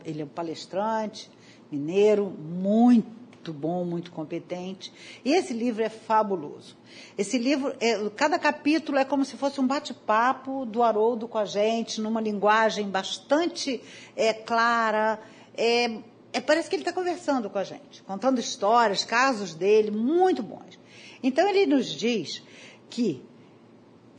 ele 0.04 0.22
é 0.22 0.24
um 0.24 0.28
palestrante 0.28 1.28
mineiro, 1.68 2.30
muito 2.30 3.52
bom, 3.52 3.84
muito 3.84 4.12
competente. 4.12 4.92
E 5.24 5.32
esse 5.32 5.52
livro 5.52 5.82
é 5.82 5.88
fabuloso. 5.88 6.76
Esse 7.18 7.38
livro, 7.38 7.74
é, 7.80 8.08
cada 8.10 8.38
capítulo 8.38 8.98
é 8.98 9.04
como 9.04 9.24
se 9.24 9.36
fosse 9.36 9.60
um 9.60 9.66
bate-papo 9.66 10.64
do 10.64 10.80
Haroldo 10.80 11.26
com 11.26 11.38
a 11.38 11.44
gente, 11.44 12.00
numa 12.00 12.20
linguagem 12.20 12.88
bastante 12.88 13.82
é, 14.14 14.32
clara. 14.32 15.18
É, 15.56 15.90
é, 16.32 16.40
parece 16.40 16.70
que 16.70 16.76
ele 16.76 16.82
está 16.82 16.92
conversando 16.92 17.50
com 17.50 17.58
a 17.58 17.64
gente, 17.64 18.00
contando 18.04 18.38
histórias, 18.38 19.02
casos 19.02 19.54
dele, 19.54 19.90
muito 19.90 20.40
bons. 20.40 20.78
Então 21.20 21.48
ele 21.48 21.66
nos 21.66 21.86
diz 21.86 22.44
que 22.88 23.26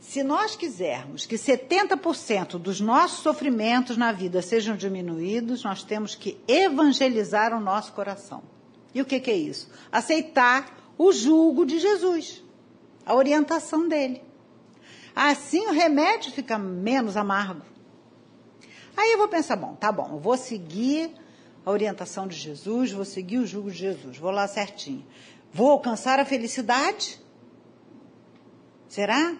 se 0.00 0.22
nós 0.22 0.56
quisermos 0.56 1.26
que 1.26 1.36
70% 1.36 2.58
dos 2.58 2.80
nossos 2.80 3.18
sofrimentos 3.20 3.98
na 3.98 4.10
vida 4.12 4.40
sejam 4.40 4.74
diminuídos, 4.74 5.62
nós 5.62 5.82
temos 5.82 6.14
que 6.14 6.40
evangelizar 6.48 7.54
o 7.54 7.60
nosso 7.60 7.92
coração. 7.92 8.42
E 8.94 9.02
o 9.02 9.04
que, 9.04 9.20
que 9.20 9.30
é 9.30 9.36
isso? 9.36 9.70
Aceitar 9.92 10.74
o 10.96 11.12
julgo 11.12 11.66
de 11.66 11.78
Jesus, 11.78 12.42
a 13.04 13.14
orientação 13.14 13.86
dele. 13.86 14.22
Assim 15.14 15.66
o 15.66 15.72
remédio 15.72 16.32
fica 16.32 16.58
menos 16.58 17.14
amargo. 17.16 17.62
Aí 18.96 19.12
eu 19.12 19.18
vou 19.18 19.28
pensar, 19.28 19.56
bom, 19.56 19.74
tá 19.74 19.92
bom, 19.92 20.14
eu 20.14 20.18
vou 20.18 20.36
seguir 20.36 21.10
a 21.64 21.70
orientação 21.70 22.26
de 22.26 22.36
Jesus, 22.36 22.90
vou 22.90 23.04
seguir 23.04 23.38
o 23.38 23.46
jugo 23.46 23.70
de 23.70 23.76
Jesus, 23.76 24.16
vou 24.16 24.30
lá 24.30 24.48
certinho. 24.48 25.04
Vou 25.52 25.70
alcançar 25.70 26.18
a 26.18 26.24
felicidade? 26.24 27.20
Será? 28.88 29.36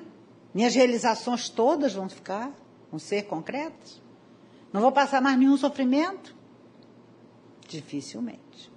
Minhas 0.55 0.75
realizações 0.75 1.49
todas 1.49 1.95
vão 1.95 2.09
ficar, 2.09 2.53
vão 2.91 2.99
ser 2.99 3.23
concretas? 3.23 4.01
Não 4.73 4.81
vou 4.81 4.93
passar 4.93 5.21
mais 5.21 5.39
nenhum 5.39 5.57
sofrimento? 5.57 6.35
Dificilmente 7.69 8.71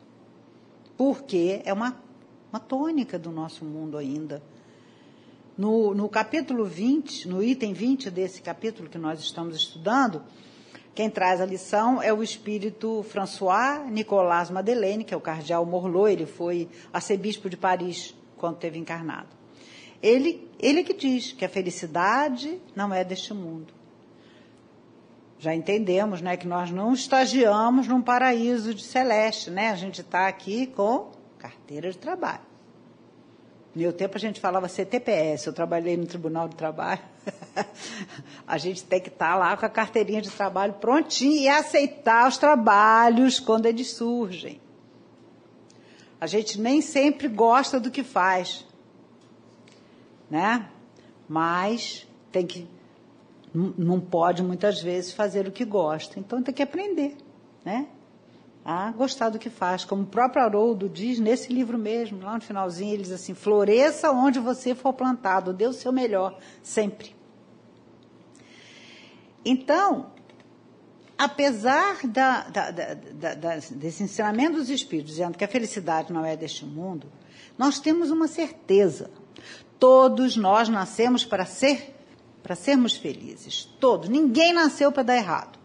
porque 0.97 1.62
é 1.65 1.73
uma, 1.73 2.01
uma 2.51 2.59
tônica 2.59 3.17
do 3.17 3.31
nosso 3.31 3.65
mundo 3.65 3.97
ainda. 3.97 4.41
No, 5.57 5.93
no 5.93 6.09
capítulo 6.09 6.65
20, 6.65 7.27
no 7.27 7.43
item 7.43 7.73
20 7.73 8.09
desse 8.09 8.41
capítulo 8.41 8.89
que 8.89 8.97
nós 8.97 9.19
estamos 9.19 9.55
estudando, 9.55 10.23
quem 10.95 11.09
traz 11.09 11.41
a 11.41 11.45
lição 11.45 12.01
é 12.01 12.13
o 12.13 12.23
espírito 12.23 13.03
François 13.03 13.86
Nicolas 13.91 14.49
Madeleine, 14.49 15.03
que 15.03 15.13
é 15.13 15.17
o 15.17 15.21
cardeal 15.21 15.65
Morlot, 15.65 16.12
ele 16.12 16.25
foi 16.25 16.69
arcebispo 16.91 17.49
de 17.49 17.57
Paris 17.57 18.15
quando 18.38 18.57
teve 18.57 18.79
encarnado. 18.79 19.42
Ele, 20.03 20.45
ele 20.59 20.83
que 20.83 20.93
diz 20.93 21.31
que 21.31 21.45
a 21.45 21.49
felicidade 21.49 22.59
não 22.75 22.93
é 22.93 23.05
deste 23.05 23.33
mundo. 23.33 23.73
Já 25.39 25.55
entendemos, 25.55 26.21
né, 26.21 26.35
que 26.35 26.45
nós 26.45 26.69
não 26.69 26.93
estagiamos 26.93 27.87
num 27.87 28.01
paraíso 28.01 28.73
de 28.73 28.83
celeste, 28.83 29.49
né? 29.49 29.69
A 29.69 29.75
gente 29.75 30.01
está 30.01 30.27
aqui 30.27 30.67
com 30.67 31.11
carteira 31.39 31.89
de 31.89 31.97
trabalho. 31.97 32.41
No 33.73 33.81
meu 33.81 33.93
tempo 33.93 34.17
a 34.17 34.19
gente 34.19 34.39
falava 34.39 34.67
CTPS, 34.67 35.47
eu 35.47 35.53
trabalhei 35.53 35.97
no 35.97 36.05
Tribunal 36.05 36.47
de 36.47 36.55
Trabalho. 36.55 37.01
a 38.45 38.57
gente 38.57 38.83
tem 38.83 38.99
que 38.99 39.09
estar 39.09 39.31
tá 39.31 39.35
lá 39.35 39.57
com 39.57 39.65
a 39.65 39.69
carteirinha 39.69 40.21
de 40.21 40.29
trabalho 40.29 40.73
prontinha 40.73 41.41
e 41.41 41.47
aceitar 41.47 42.27
os 42.27 42.37
trabalhos 42.37 43.39
quando 43.39 43.65
eles 43.65 43.91
surgem. 43.91 44.61
A 46.21 46.27
gente 46.27 46.59
nem 46.59 46.81
sempre 46.81 47.27
gosta 47.27 47.79
do 47.79 47.89
que 47.89 48.03
faz, 48.03 48.65
né? 50.34 50.67
Mas 51.30 52.08
tem 52.32 52.48
que 52.48 52.67
não 53.54 54.00
pode 54.00 54.41
muitas 54.41 54.82
vezes 54.82 55.13
fazer 55.13 55.48
o 55.48 55.52
que 55.52 55.63
gosta. 55.63 56.19
Então 56.19 56.41
tem 56.41 56.52
que 56.52 56.63
aprender, 56.63 57.15
né? 57.63 57.88
A 58.65 58.91
gostar 58.91 59.30
do 59.30 59.38
que 59.38 59.52
faz. 59.52 59.86
Como 59.86 60.02
o 60.02 60.08
próprio 60.08 60.41
Haroldo 60.41 60.89
diz 60.89 61.19
nesse 61.19 61.54
livro 61.54 61.78
mesmo, 61.78 62.24
lá 62.24 62.34
no 62.34 62.41
finalzinho, 62.41 62.96
ele 62.96 63.04
diz 63.04 63.12
assim: 63.12 63.36
floresça 63.36 64.12
onde 64.12 64.39
você 64.39 64.74
for 64.74 64.91
plantado, 64.93 65.54
dê 65.54 65.67
o 65.67 65.74
seu 65.74 65.91
melhor, 65.91 66.39
sempre. 66.63 67.15
Então, 69.46 70.08
apesar 71.15 72.08
da, 72.08 72.50
da, 72.50 72.72
da, 72.72 73.56
desse 73.69 74.02
ensinamento 74.02 74.56
dos 74.56 74.72
Espíritos, 74.72 75.12
dizendo 75.12 75.38
que 75.38 75.46
a 75.46 75.48
felicidade 75.48 76.12
não 76.12 76.26
é 76.26 76.36
deste 76.36 76.65
mundo, 76.65 77.06
nós 77.56 77.80
temos 77.80 78.10
uma 78.10 78.28
certeza. 78.28 79.12
Todos 79.84 80.38
nós 80.38 80.69
nascemos 80.69 81.26
para 81.26 81.46
ser 81.46 81.93
para 82.41 82.56
sermos 82.56 82.96
felizes. 82.96 83.65
Todos. 83.82 84.08
Ninguém 84.08 84.54
nasceu 84.54 84.93
para 84.93 85.04
dar 85.04 85.17
errado. 85.17 85.60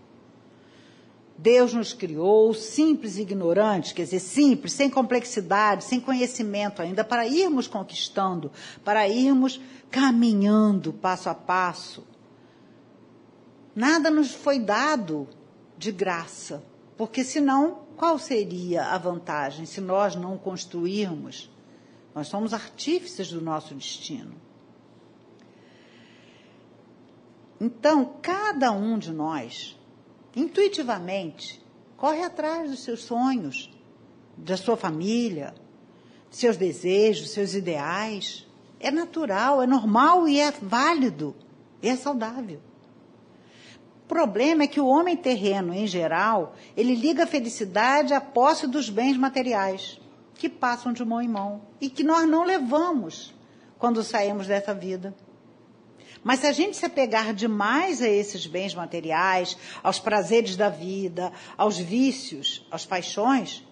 Deus 1.37 1.73
nos 1.73 1.93
criou 1.93 2.53
simples 2.53 3.17
e 3.17 3.23
ignorantes, 3.23 3.93
quer 3.93 4.03
dizer, 4.03 4.19
simples, 4.19 4.73
sem 4.73 4.91
complexidade, 4.91 5.85
sem 5.85 6.01
conhecimento 6.01 6.83
ainda, 6.83 7.05
para 7.05 7.29
irmos 7.29 7.69
conquistando, 7.69 8.51
para 8.85 9.09
irmos 9.09 9.61
caminhando 9.89 10.93
passo 10.93 11.31
a 11.31 11.35
passo. 11.37 12.05
Nada 13.73 14.11
nos 14.11 14.33
foi 14.33 14.59
dado 14.59 15.29
de 15.77 15.93
graça, 15.93 16.61
porque 16.97 17.23
senão, 17.23 17.83
qual 17.97 18.19
seria 18.19 18.87
a 18.87 18.99
vantagem 18.99 19.65
se 19.65 19.81
nós 19.81 20.17
não 20.17 20.37
construirmos? 20.37 21.49
Nós 22.19 22.27
somos 22.27 22.53
artífices 22.53 23.31
do 23.31 23.41
nosso 23.41 23.73
destino. 23.77 24.35
Então, 27.61 28.17
cada 28.21 28.73
um 28.73 28.99
de 28.99 29.13
nós, 29.13 29.79
intuitivamente, 30.35 31.65
corre 31.97 32.25
atrás 32.25 32.73
dos 32.73 32.81
seus 32.81 33.05
sonhos, 33.05 33.71
da 34.37 34.57
sua 34.57 34.77
família, 34.77 35.55
seus 36.29 36.57
desejos, 36.57 37.31
seus 37.31 37.55
ideais. 37.55 38.45
É 38.81 38.91
natural, 38.91 39.63
é 39.63 39.67
normal 39.69 40.27
e 40.27 40.41
é 40.41 40.51
válido, 40.51 41.37
e 41.81 41.89
é 41.89 41.95
saudável. 41.95 42.61
O 44.05 44.09
problema 44.09 44.65
é 44.65 44.67
que 44.67 44.81
o 44.81 44.89
homem 44.89 45.17
terreno, 45.17 45.73
em 45.73 45.87
geral, 45.87 46.57
ele 46.77 46.97
liga 46.97 47.23
a 47.23 47.29
felicidade 47.29 48.13
à 48.13 48.21
posse 48.21 48.67
dos 48.67 48.91
bens 48.91 49.17
materiais, 49.17 50.01
que 50.38 50.48
passam 50.48 50.92
de 50.92 51.05
mão 51.05 51.20
em 51.20 51.29
mão, 51.29 51.61
e 51.81 51.90
que 51.90 52.05
nós 52.05 52.27
não 52.27 52.44
levamos 52.44 53.35
quando 53.77 54.03
saímos 54.05 54.46
dessa 54.46 54.72
vida. 54.72 55.14
Mas 56.22 56.40
se 56.40 56.46
a 56.46 56.53
gente 56.53 56.77
se 56.77 56.87
apegar 56.87 57.35
demais 57.35 58.01
a 58.01 58.09
esses 58.09 58.46
bens 58.46 58.74
materiais, 58.74 59.57
aos 59.83 59.98
prazeres 59.98 60.57
da 60.57 60.68
vida, 60.68 61.33
aos 61.57 61.77
vícios, 61.77 62.66
às 62.70 62.87
paixões, 62.87 63.64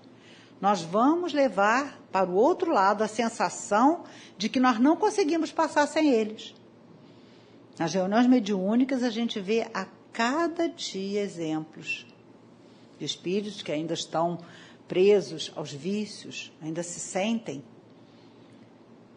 nós 0.60 0.82
vamos 0.82 1.32
levar 1.32 2.00
para 2.10 2.28
o 2.28 2.34
outro 2.34 2.72
lado 2.72 3.02
a 3.02 3.08
sensação 3.08 4.04
de 4.36 4.48
que 4.48 4.58
nós 4.58 4.78
não 4.78 4.96
conseguimos 4.96 5.52
passar 5.52 5.86
sem 5.86 6.10
eles. 6.10 6.54
Nas 7.78 7.94
reuniões 7.94 8.26
mediúnicas, 8.26 9.02
a 9.02 9.10
gente 9.10 9.38
vê 9.38 9.68
a 9.72 9.86
cada 10.12 10.68
dia 10.68 11.20
exemplos 11.20 12.06
de 12.98 13.04
espíritos 13.04 13.62
que 13.62 13.70
ainda 13.70 13.94
estão 13.94 14.38
presos 14.86 15.52
aos 15.56 15.72
vícios, 15.72 16.52
ainda 16.62 16.82
se 16.82 17.00
sentem 17.00 17.62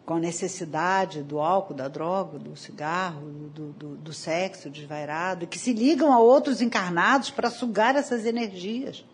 com 0.04 0.14
a 0.14 0.18
necessidade 0.18 1.22
do 1.22 1.38
álcool, 1.38 1.72
da 1.72 1.86
droga, 1.86 2.36
do 2.36 2.56
cigarro, 2.56 3.30
do, 3.54 3.72
do, 3.72 3.96
do 3.96 4.12
sexo 4.12 4.68
desvairado, 4.68 5.46
que 5.46 5.56
se 5.58 5.72
ligam 5.72 6.12
a 6.12 6.18
outros 6.18 6.60
encarnados 6.60 7.30
para 7.30 7.48
sugar 7.48 7.94
essas 7.94 8.26
energias. 8.26 9.04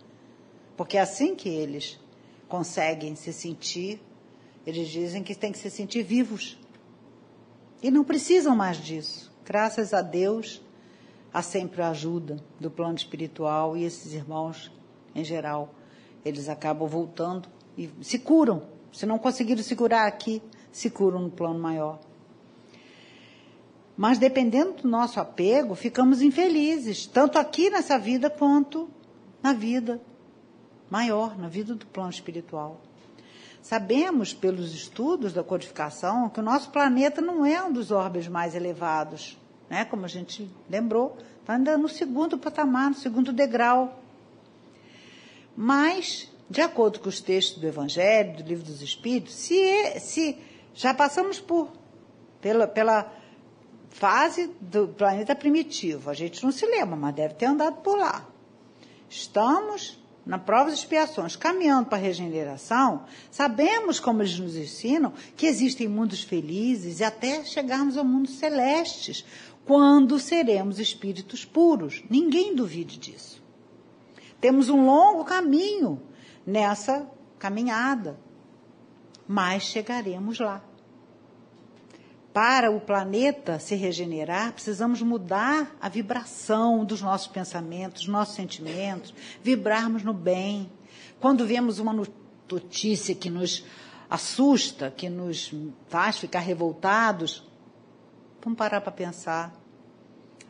Porque 0.74 0.96
é 0.96 1.00
assim 1.00 1.34
que 1.34 1.50
eles 1.50 2.00
conseguem 2.48 3.14
se 3.14 3.30
sentir, 3.30 4.00
eles 4.66 4.88
dizem 4.88 5.22
que 5.22 5.34
têm 5.34 5.52
que 5.52 5.58
se 5.58 5.70
sentir 5.70 6.02
vivos. 6.02 6.58
E 7.82 7.90
não 7.90 8.02
precisam 8.02 8.56
mais 8.56 8.78
disso. 8.78 9.30
Graças 9.44 9.92
a 9.92 10.00
Deus, 10.00 10.62
há 11.30 11.42
sempre 11.42 11.82
a 11.82 11.90
ajuda 11.90 12.42
do 12.58 12.70
plano 12.70 12.96
espiritual 12.96 13.76
e 13.76 13.84
esses 13.84 14.14
irmãos, 14.14 14.72
em 15.14 15.22
geral, 15.22 15.74
eles 16.26 16.48
acabam 16.48 16.88
voltando 16.88 17.48
e 17.76 17.90
se 18.02 18.18
curam. 18.18 18.62
Se 18.92 19.06
não 19.06 19.18
conseguiram 19.18 19.62
se 19.62 19.76
curar 19.76 20.06
aqui, 20.08 20.42
se 20.72 20.90
curam 20.90 21.20
no 21.20 21.30
plano 21.30 21.58
maior. 21.58 22.00
Mas 23.96 24.18
dependendo 24.18 24.82
do 24.82 24.88
nosso 24.88 25.20
apego, 25.20 25.74
ficamos 25.74 26.20
infelizes, 26.20 27.06
tanto 27.06 27.38
aqui 27.38 27.70
nessa 27.70 27.98
vida 27.98 28.28
quanto 28.28 28.88
na 29.42 29.52
vida 29.52 30.00
maior 30.90 31.36
na 31.38 31.48
vida 31.48 31.74
do 31.74 31.86
plano 31.86 32.10
espiritual. 32.10 32.80
Sabemos 33.62 34.32
pelos 34.32 34.74
estudos 34.74 35.32
da 35.32 35.42
codificação 35.42 36.28
que 36.28 36.38
o 36.38 36.42
nosso 36.42 36.70
planeta 36.70 37.20
não 37.20 37.44
é 37.44 37.62
um 37.62 37.72
dos 37.72 37.90
orbes 37.90 38.28
mais 38.28 38.54
elevados, 38.54 39.36
né? 39.68 39.84
Como 39.84 40.04
a 40.04 40.08
gente 40.08 40.48
lembrou, 40.70 41.16
está 41.40 41.54
ainda 41.54 41.76
no 41.76 41.88
segundo 41.88 42.38
patamar, 42.38 42.90
no 42.90 42.96
segundo 42.96 43.32
degrau. 43.32 44.00
Mas, 45.56 46.30
de 46.50 46.60
acordo 46.60 47.00
com 47.00 47.08
os 47.08 47.20
textos 47.20 47.58
do 47.58 47.66
Evangelho, 47.66 48.36
do 48.36 48.48
Livro 48.48 48.64
dos 48.64 48.82
Espíritos, 48.82 49.34
se, 49.34 49.98
se 50.00 50.36
já 50.74 50.92
passamos 50.92 51.40
por 51.40 51.72
pela, 52.40 52.66
pela 52.66 53.10
fase 53.88 54.50
do 54.60 54.88
planeta 54.88 55.34
primitivo, 55.34 56.10
a 56.10 56.14
gente 56.14 56.44
não 56.44 56.52
se 56.52 56.66
lembra, 56.66 56.94
mas 56.94 57.14
deve 57.14 57.34
ter 57.34 57.46
andado 57.46 57.76
por 57.80 57.96
lá. 57.96 58.28
Estamos 59.08 59.98
na 60.26 60.38
prova 60.38 60.70
de 60.70 60.76
expiações, 60.76 61.36
caminhando 61.36 61.88
para 61.88 61.98
a 61.98 62.00
regeneração, 62.00 63.04
sabemos, 63.30 64.00
como 64.00 64.22
eles 64.22 64.38
nos 64.38 64.56
ensinam, 64.56 65.12
que 65.36 65.46
existem 65.46 65.86
mundos 65.86 66.22
felizes 66.22 66.98
e 66.98 67.04
até 67.04 67.44
chegarmos 67.44 67.96
ao 67.96 68.04
mundo 68.04 68.28
celestes, 68.28 69.24
quando 69.64 70.18
seremos 70.18 70.80
espíritos 70.80 71.44
puros. 71.44 72.02
Ninguém 72.10 72.54
duvide 72.54 72.98
disso. 72.98 73.45
Temos 74.46 74.68
um 74.68 74.86
longo 74.86 75.24
caminho 75.24 76.00
nessa 76.46 77.10
caminhada, 77.36 78.16
mas 79.26 79.64
chegaremos 79.64 80.38
lá 80.38 80.62
para 82.32 82.70
o 82.70 82.80
planeta 82.80 83.58
se 83.58 83.74
regenerar, 83.74 84.52
precisamos 84.52 85.02
mudar 85.02 85.74
a 85.80 85.88
vibração 85.88 86.84
dos 86.84 87.02
nossos 87.02 87.26
pensamentos, 87.26 88.02
dos 88.02 88.08
nossos 88.08 88.36
sentimentos, 88.36 89.12
vibrarmos 89.42 90.04
no 90.04 90.14
bem. 90.14 90.70
Quando 91.18 91.44
vemos 91.44 91.80
uma 91.80 91.92
notícia 92.48 93.16
que 93.16 93.28
nos 93.28 93.64
assusta, 94.08 94.92
que 94.92 95.08
nos 95.08 95.52
faz 95.88 96.18
ficar 96.18 96.38
revoltados, 96.38 97.42
vamos 98.40 98.56
parar 98.56 98.80
para 98.80 98.92
pensar. 98.92 99.52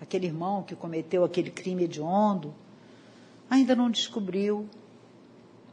Aquele 0.03 0.27
irmão 0.27 0.63
que 0.63 0.77
cometeu 0.77 1.25
aquele 1.25 1.51
crime 1.51 1.85
hediondo 1.85 2.55
ainda 3.49 3.75
não 3.75 3.91
descobriu, 3.91 4.69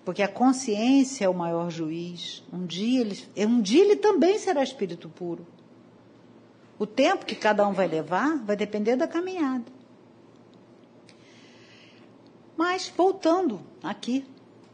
porque 0.05 0.21
a 0.21 0.27
consciência 0.27 1.25
é 1.25 1.29
o 1.29 1.33
maior 1.33 1.69
juiz. 1.71 2.43
Um 2.51 2.65
dia 2.65 3.01
ele, 3.01 3.23
um 3.37 3.61
dia 3.61 3.83
ele 3.83 3.95
também 3.95 4.37
será 4.37 4.63
espírito 4.63 5.09
puro. 5.09 5.45
O 6.77 6.85
tempo 6.85 7.25
que 7.25 7.35
cada 7.35 7.67
um 7.67 7.73
vai 7.73 7.87
levar 7.87 8.37
vai 8.43 8.55
depender 8.55 8.95
da 8.95 9.07
caminhada. 9.07 9.65
Mas, 12.57 12.91
voltando 12.95 13.61
aqui 13.81 14.25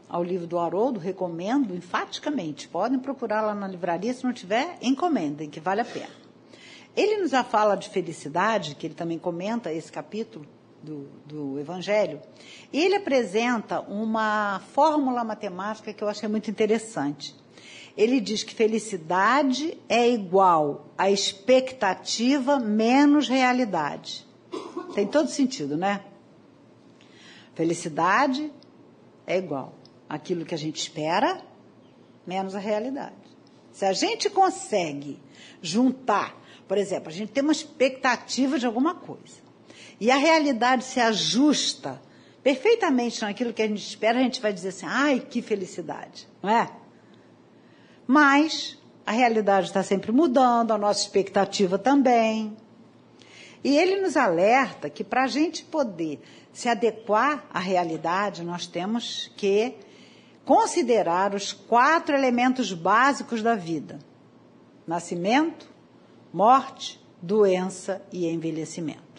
ao 0.08 0.24
livro 0.24 0.46
do 0.46 0.58
Haroldo, 0.58 0.98
recomendo 0.98 1.74
enfaticamente. 1.74 2.68
Podem 2.68 2.98
procurar 2.98 3.42
lá 3.42 3.54
na 3.54 3.68
livraria, 3.68 4.12
se 4.12 4.24
não 4.24 4.32
tiver, 4.32 4.76
encomendem, 4.82 5.48
que 5.48 5.60
vale 5.60 5.80
a 5.80 5.84
pena. 5.84 6.10
Ele 6.96 7.18
nos 7.18 7.30
fala 7.48 7.76
de 7.76 7.88
felicidade, 7.88 8.74
que 8.74 8.86
ele 8.86 8.94
também 8.94 9.18
comenta 9.18 9.72
esse 9.72 9.90
capítulo 9.90 10.44
do, 10.82 11.08
do 11.26 11.58
Evangelho, 11.58 12.20
ele 12.72 12.96
apresenta 12.96 13.80
uma 13.80 14.60
fórmula 14.72 15.24
matemática 15.24 15.92
que 15.92 16.02
eu 16.02 16.08
achei 16.08 16.28
muito 16.28 16.50
interessante. 16.50 17.34
Ele 17.96 18.20
diz 18.20 18.42
que 18.42 18.54
felicidade 18.54 19.76
é 19.88 20.08
igual 20.08 20.86
a 20.96 21.10
expectativa 21.10 22.58
menos 22.58 23.28
realidade. 23.28 24.26
Tem 24.94 25.06
todo 25.06 25.28
sentido, 25.28 25.76
né? 25.76 26.04
Felicidade 27.54 28.50
é 29.26 29.36
igual 29.36 29.74
aquilo 30.08 30.44
que 30.44 30.54
a 30.54 30.58
gente 30.58 30.76
espera 30.76 31.42
menos 32.26 32.54
a 32.54 32.58
realidade. 32.58 33.14
Se 33.72 33.84
a 33.84 33.92
gente 33.92 34.30
consegue 34.30 35.20
juntar, 35.60 36.40
por 36.66 36.78
exemplo, 36.78 37.08
a 37.08 37.12
gente 37.12 37.32
tem 37.32 37.42
uma 37.42 37.52
expectativa 37.52 38.58
de 38.58 38.66
alguma 38.66 38.94
coisa 38.94 39.49
e 40.00 40.10
a 40.10 40.16
realidade 40.16 40.84
se 40.84 40.98
ajusta 40.98 42.00
perfeitamente 42.42 43.20
naquilo 43.20 43.52
que 43.52 43.60
a 43.60 43.68
gente 43.68 43.86
espera, 43.86 44.18
a 44.18 44.22
gente 44.22 44.40
vai 44.40 44.52
dizer 44.52 44.70
assim: 44.70 44.86
ai, 44.88 45.20
que 45.20 45.42
felicidade, 45.42 46.26
não 46.42 46.50
é? 46.50 46.70
Mas 48.06 48.78
a 49.06 49.12
realidade 49.12 49.66
está 49.66 49.82
sempre 49.82 50.10
mudando, 50.10 50.72
a 50.72 50.78
nossa 50.78 51.02
expectativa 51.02 51.78
também. 51.78 52.56
E 53.62 53.76
ele 53.76 54.00
nos 54.00 54.16
alerta 54.16 54.88
que 54.88 55.04
para 55.04 55.24
a 55.24 55.26
gente 55.26 55.64
poder 55.64 56.20
se 56.50 56.68
adequar 56.68 57.44
à 57.52 57.58
realidade, 57.58 58.42
nós 58.42 58.66
temos 58.66 59.30
que 59.36 59.74
considerar 60.46 61.34
os 61.34 61.52
quatro 61.52 62.14
elementos 62.14 62.72
básicos 62.72 63.42
da 63.42 63.54
vida: 63.54 63.98
nascimento, 64.86 65.68
morte, 66.32 66.98
doença 67.20 68.02
e 68.10 68.26
envelhecimento. 68.26 69.09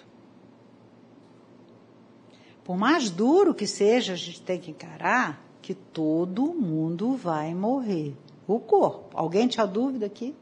Por 2.72 2.78
mais 2.78 3.10
duro 3.10 3.54
que 3.54 3.68
seja, 3.68 4.14
a 4.14 4.16
gente 4.16 4.42
tem 4.42 4.58
que 4.58 4.72
encarar 4.72 5.44
que 5.62 5.74
todo 5.74 6.54
mundo 6.54 7.18
vai 7.18 7.54
morrer 7.54 8.16
o 8.48 8.62
corpo. 8.62 9.10
Alguém 9.14 9.46
tinha 9.46 9.66
dúvida 9.66 10.06
aqui? 10.06 10.34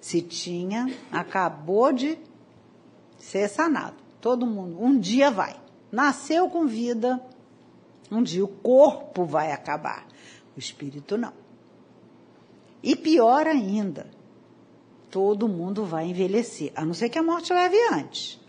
Se 0.00 0.20
tinha, 0.20 0.92
acabou 1.12 1.92
de 1.92 2.18
ser 3.18 3.48
sanado. 3.48 3.94
Todo 4.20 4.48
mundo, 4.48 4.82
um 4.82 4.98
dia 4.98 5.30
vai. 5.30 5.54
Nasceu 5.92 6.50
com 6.50 6.66
vida, 6.66 7.24
um 8.10 8.20
dia 8.20 8.44
o 8.44 8.48
corpo 8.48 9.24
vai 9.24 9.52
acabar, 9.52 10.08
o 10.56 10.58
espírito 10.58 11.16
não. 11.16 11.32
E 12.82 12.96
pior 12.96 13.46
ainda, 13.46 14.10
todo 15.08 15.46
mundo 15.46 15.84
vai 15.84 16.08
envelhecer, 16.08 16.72
a 16.74 16.84
não 16.84 16.94
ser 16.94 17.10
que 17.10 17.18
a 17.20 17.22
morte 17.22 17.52
leve 17.52 17.76
antes. 17.92 18.44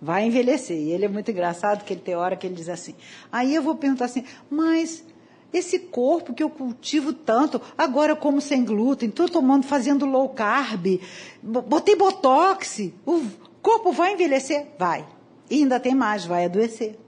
Vai 0.00 0.26
envelhecer. 0.26 0.76
E 0.76 0.90
ele 0.90 1.04
é 1.04 1.08
muito 1.08 1.30
engraçado 1.30 1.84
que 1.84 1.92
ele 1.92 2.00
tem 2.00 2.14
hora 2.14 2.36
que 2.36 2.46
ele 2.46 2.54
diz 2.54 2.68
assim. 2.68 2.94
Aí 3.30 3.54
eu 3.54 3.62
vou 3.62 3.74
perguntar 3.74 4.06
assim, 4.06 4.24
mas 4.48 5.04
esse 5.52 5.78
corpo 5.78 6.32
que 6.32 6.42
eu 6.42 6.48
cultivo 6.48 7.12
tanto, 7.12 7.60
agora 7.76 8.12
eu 8.12 8.16
como 8.16 8.40
sem 8.40 8.64
glúten, 8.64 9.08
estou 9.08 9.28
tomando, 9.28 9.66
fazendo 9.66 10.06
low 10.06 10.28
carb, 10.28 11.00
botei 11.42 11.96
botox, 11.96 12.90
o 13.04 13.26
corpo 13.60 13.92
vai 13.92 14.14
envelhecer? 14.14 14.68
Vai. 14.78 15.06
E 15.50 15.56
ainda 15.56 15.80
tem 15.80 15.94
mais, 15.94 16.24
vai 16.24 16.44
adoecer. 16.44 16.98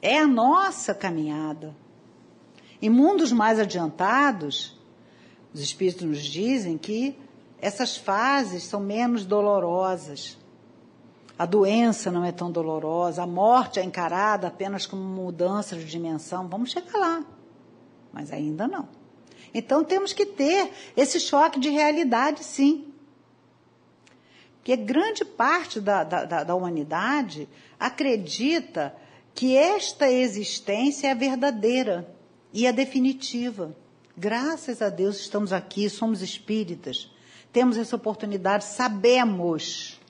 É 0.00 0.18
a 0.18 0.26
nossa 0.26 0.94
caminhada. 0.94 1.76
Em 2.80 2.90
mundos 2.90 3.30
mais 3.30 3.60
adiantados, 3.60 4.76
os 5.54 5.60
espíritos 5.60 6.04
nos 6.04 6.22
dizem 6.22 6.76
que 6.76 7.16
essas 7.62 7.96
fases 7.96 8.64
são 8.64 8.80
menos 8.80 9.24
dolorosas 9.24 10.36
a 11.42 11.46
doença 11.46 12.08
não 12.10 12.24
é 12.24 12.30
tão 12.30 12.52
dolorosa, 12.52 13.24
a 13.24 13.26
morte 13.26 13.80
é 13.80 13.84
encarada 13.84 14.46
apenas 14.46 14.86
como 14.86 15.02
mudança 15.02 15.76
de 15.76 15.84
dimensão. 15.84 16.46
Vamos 16.46 16.70
chegar 16.70 16.96
lá, 16.96 17.24
mas 18.12 18.32
ainda 18.32 18.68
não. 18.68 18.88
Então 19.52 19.82
temos 19.82 20.12
que 20.12 20.24
ter 20.24 20.70
esse 20.96 21.18
choque 21.18 21.58
de 21.58 21.68
realidade, 21.68 22.44
sim. 22.44 22.86
Porque 24.58 24.76
grande 24.76 25.24
parte 25.24 25.80
da, 25.80 26.04
da, 26.04 26.44
da 26.44 26.54
humanidade 26.54 27.48
acredita 27.76 28.94
que 29.34 29.56
esta 29.56 30.08
existência 30.08 31.08
é 31.08 31.14
verdadeira 31.16 32.14
e 32.52 32.66
é 32.66 32.72
definitiva. 32.72 33.74
Graças 34.16 34.80
a 34.80 34.88
Deus 34.88 35.18
estamos 35.18 35.52
aqui, 35.52 35.90
somos 35.90 36.22
espíritas, 36.22 37.11
temos 37.52 37.76
essa 37.76 37.94
oportunidade, 37.96 38.64
sabemos 38.64 40.00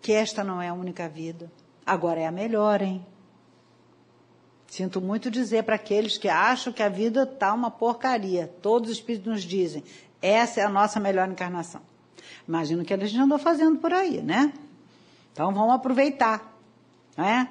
que 0.00 0.12
esta 0.12 0.44
não 0.44 0.62
é 0.62 0.68
a 0.68 0.74
única 0.74 1.08
vida. 1.08 1.50
Agora 1.84 2.20
é 2.20 2.26
a 2.26 2.30
melhor, 2.30 2.80
hein? 2.80 3.04
Sinto 4.66 5.00
muito 5.00 5.30
dizer 5.30 5.64
para 5.64 5.74
aqueles 5.74 6.16
que 6.16 6.28
acham 6.28 6.72
que 6.72 6.82
a 6.82 6.88
vida 6.88 7.24
está 7.24 7.52
uma 7.52 7.70
porcaria. 7.70 8.46
Todos 8.62 8.88
os 8.90 8.96
espíritos 8.96 9.32
nos 9.32 9.42
dizem, 9.42 9.82
essa 10.22 10.60
é 10.60 10.64
a 10.64 10.68
nossa 10.68 11.00
melhor 11.00 11.28
encarnação. 11.28 11.82
Imagino 12.46 12.84
que 12.84 12.92
eles 12.92 13.10
já 13.10 13.22
andou 13.22 13.38
fazendo 13.38 13.78
por 13.78 13.92
aí, 13.92 14.22
né? 14.22 14.52
Então 15.32 15.52
vamos 15.52 15.74
aproveitar, 15.74 16.56
não 17.16 17.24
é? 17.24 17.48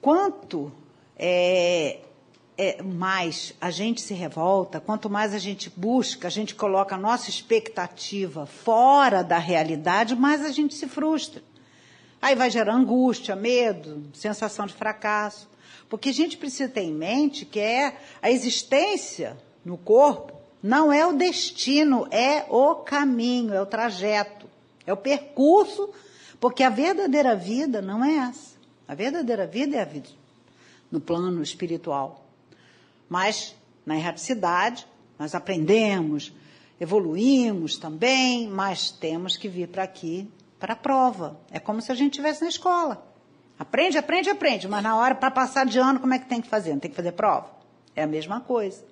Quanto 0.00 0.70
é, 1.16 2.00
é, 2.60 2.82
mais 2.82 3.54
a 3.58 3.70
gente 3.70 4.02
se 4.02 4.12
revolta, 4.12 4.78
quanto 4.78 5.08
mais 5.08 5.32
a 5.32 5.38
gente 5.38 5.72
busca, 5.74 6.28
a 6.28 6.30
gente 6.30 6.54
coloca 6.54 6.94
a 6.94 6.98
nossa 6.98 7.30
expectativa 7.30 8.44
fora 8.44 9.24
da 9.24 9.38
realidade, 9.38 10.14
mais 10.14 10.44
a 10.44 10.50
gente 10.50 10.74
se 10.74 10.86
frustra. 10.86 11.42
Aí 12.20 12.34
vai 12.34 12.50
gerar 12.50 12.74
angústia, 12.74 13.34
medo, 13.34 14.04
sensação 14.12 14.66
de 14.66 14.74
fracasso. 14.74 15.48
Porque 15.88 16.10
a 16.10 16.12
gente 16.12 16.36
precisa 16.36 16.68
ter 16.68 16.82
em 16.82 16.92
mente 16.92 17.46
que 17.46 17.58
é 17.58 17.96
a 18.20 18.30
existência 18.30 19.38
no 19.64 19.78
corpo 19.78 20.38
não 20.62 20.92
é 20.92 21.06
o 21.06 21.14
destino, 21.14 22.06
é 22.10 22.44
o 22.50 22.74
caminho, 22.74 23.54
é 23.54 23.62
o 23.62 23.64
trajeto, 23.64 24.46
é 24.86 24.92
o 24.92 24.96
percurso, 24.98 25.88
porque 26.38 26.62
a 26.62 26.68
verdadeira 26.68 27.34
vida 27.34 27.80
não 27.80 28.04
é 28.04 28.16
essa. 28.28 28.56
A 28.86 28.94
verdadeira 28.94 29.46
vida 29.46 29.76
é 29.76 29.80
a 29.80 29.86
vida 29.86 30.10
no 30.90 31.00
plano 31.00 31.42
espiritual. 31.42 32.19
Mas 33.10 33.56
na 33.84 33.96
erraticidade, 33.96 34.86
nós 35.18 35.34
aprendemos, 35.34 36.32
evoluímos 36.80 37.76
também, 37.76 38.48
mas 38.48 38.90
temos 38.90 39.36
que 39.36 39.48
vir 39.48 39.68
para 39.68 39.82
aqui 39.82 40.30
para 40.60 40.74
a 40.74 40.76
prova. 40.76 41.40
É 41.50 41.58
como 41.58 41.82
se 41.82 41.90
a 41.90 41.94
gente 41.94 42.12
estivesse 42.12 42.42
na 42.42 42.48
escola. 42.48 43.06
Aprende, 43.58 43.98
aprende, 43.98 44.30
aprende, 44.30 44.68
mas 44.68 44.82
na 44.82 44.96
hora 44.96 45.14
para 45.14 45.30
passar 45.30 45.66
de 45.66 45.78
ano, 45.78 45.98
como 45.98 46.14
é 46.14 46.18
que 46.18 46.28
tem 46.28 46.40
que 46.40 46.48
fazer? 46.48 46.72
Não 46.72 46.78
tem 46.78 46.90
que 46.90 46.96
fazer 46.96 47.12
prova? 47.12 47.50
É 47.96 48.04
a 48.04 48.06
mesma 48.06 48.40
coisa. 48.40 48.82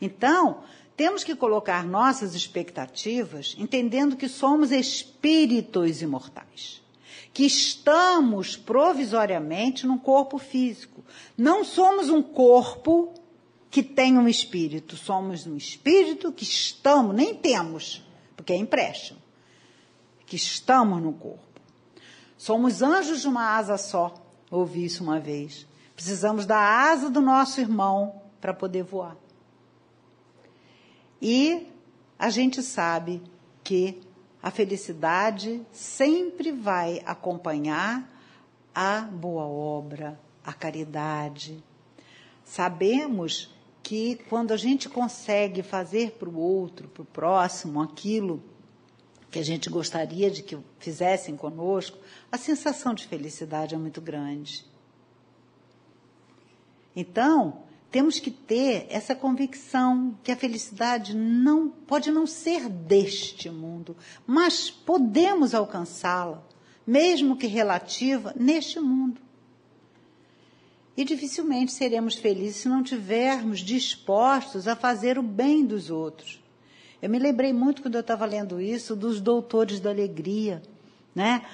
Então, 0.00 0.60
temos 0.96 1.24
que 1.24 1.34
colocar 1.34 1.84
nossas 1.84 2.34
expectativas 2.34 3.56
entendendo 3.58 4.16
que 4.16 4.28
somos 4.28 4.70
espíritos 4.70 6.00
imortais, 6.00 6.80
que 7.34 7.44
estamos 7.44 8.56
provisoriamente 8.56 9.86
num 9.86 9.98
corpo 9.98 10.38
físico. 10.38 11.04
Não 11.36 11.64
somos 11.64 12.08
um 12.08 12.22
corpo 12.22 13.12
que 13.72 13.82
tem 13.82 14.18
um 14.18 14.28
espírito. 14.28 14.98
Somos 14.98 15.46
um 15.46 15.56
espírito 15.56 16.30
que 16.30 16.44
estamos, 16.44 17.16
nem 17.16 17.34
temos, 17.34 18.06
porque 18.36 18.52
é 18.52 18.56
empréstimo, 18.56 19.18
que 20.26 20.36
estamos 20.36 21.02
no 21.02 21.14
corpo. 21.14 21.60
Somos 22.36 22.82
anjos 22.82 23.22
de 23.22 23.28
uma 23.28 23.56
asa 23.56 23.78
só. 23.78 24.12
Ouvi 24.50 24.84
isso 24.84 25.02
uma 25.02 25.18
vez. 25.18 25.66
Precisamos 25.96 26.44
da 26.44 26.58
asa 26.58 27.08
do 27.08 27.22
nosso 27.22 27.62
irmão 27.62 28.20
para 28.42 28.52
poder 28.52 28.82
voar. 28.82 29.16
E 31.20 31.66
a 32.18 32.28
gente 32.28 32.62
sabe 32.62 33.22
que 33.64 34.02
a 34.42 34.50
felicidade 34.50 35.64
sempre 35.72 36.52
vai 36.52 37.00
acompanhar 37.06 38.06
a 38.74 39.00
boa 39.00 39.44
obra, 39.44 40.20
a 40.44 40.52
caridade. 40.52 41.62
Sabemos 42.44 43.50
que 43.82 44.16
quando 44.28 44.52
a 44.52 44.56
gente 44.56 44.88
consegue 44.88 45.62
fazer 45.62 46.12
para 46.12 46.28
o 46.28 46.38
outro, 46.38 46.88
para 46.88 47.02
o 47.02 47.06
próximo, 47.06 47.80
aquilo 47.80 48.42
que 49.30 49.38
a 49.38 49.44
gente 49.44 49.70
gostaria 49.70 50.30
de 50.30 50.42
que 50.42 50.58
fizessem 50.78 51.36
conosco, 51.36 51.98
a 52.30 52.36
sensação 52.36 52.94
de 52.94 53.06
felicidade 53.06 53.74
é 53.74 53.78
muito 53.78 54.00
grande. 54.00 54.64
Então, 56.94 57.62
temos 57.90 58.18
que 58.18 58.30
ter 58.30 58.86
essa 58.90 59.14
convicção 59.14 60.16
que 60.22 60.30
a 60.30 60.36
felicidade 60.36 61.16
não 61.16 61.68
pode 61.68 62.10
não 62.10 62.26
ser 62.26 62.68
deste 62.68 63.50
mundo, 63.50 63.96
mas 64.26 64.70
podemos 64.70 65.54
alcançá-la, 65.54 66.42
mesmo 66.86 67.36
que 67.36 67.46
relativa, 67.46 68.34
neste 68.36 68.78
mundo. 68.80 69.20
E 70.96 71.04
dificilmente 71.04 71.72
seremos 71.72 72.14
felizes 72.16 72.56
se 72.56 72.68
não 72.68 72.82
tivermos 72.82 73.60
dispostos 73.60 74.68
a 74.68 74.76
fazer 74.76 75.18
o 75.18 75.22
bem 75.22 75.64
dos 75.64 75.90
outros. 75.90 76.42
Eu 77.00 77.08
me 77.08 77.18
lembrei 77.18 77.52
muito 77.52 77.82
quando 77.82 77.94
eu 77.94 78.00
estava 78.00 78.26
lendo 78.26 78.60
isso 78.60 78.94
dos 78.94 79.20
doutores 79.20 79.80
da 79.80 79.90
alegria, 79.90 80.62
né? 81.14 81.44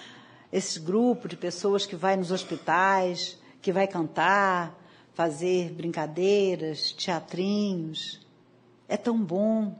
Esse 0.52 0.80
grupo 0.80 1.28
de 1.28 1.36
pessoas 1.36 1.86
que 1.86 1.94
vai 1.94 2.16
nos 2.16 2.30
hospitais, 2.30 3.38
que 3.62 3.72
vai 3.72 3.86
cantar, 3.86 4.76
fazer 5.14 5.72
brincadeiras, 5.72 6.92
teatrinhos. 6.92 8.20
É 8.88 8.96
tão 8.96 9.18
bom 9.18 9.76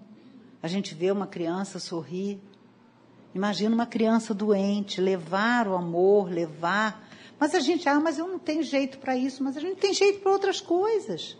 a 0.62 0.68
gente 0.68 0.94
ver 0.94 1.12
uma 1.12 1.26
criança 1.26 1.78
sorrir. 1.78 2.40
Imagina 3.34 3.74
uma 3.74 3.86
criança 3.86 4.32
doente, 4.32 5.00
levar 5.00 5.66
o 5.68 5.74
amor, 5.76 6.30
levar 6.30 7.07
mas 7.38 7.54
a 7.54 7.60
gente, 7.60 7.88
ah, 7.88 8.00
mas 8.00 8.18
eu 8.18 8.26
não 8.26 8.38
tenho 8.38 8.62
jeito 8.62 8.98
para 8.98 9.16
isso, 9.16 9.42
mas 9.44 9.56
a 9.56 9.60
gente 9.60 9.76
tem 9.76 9.94
jeito 9.94 10.20
para 10.20 10.32
outras 10.32 10.60
coisas. 10.60 11.36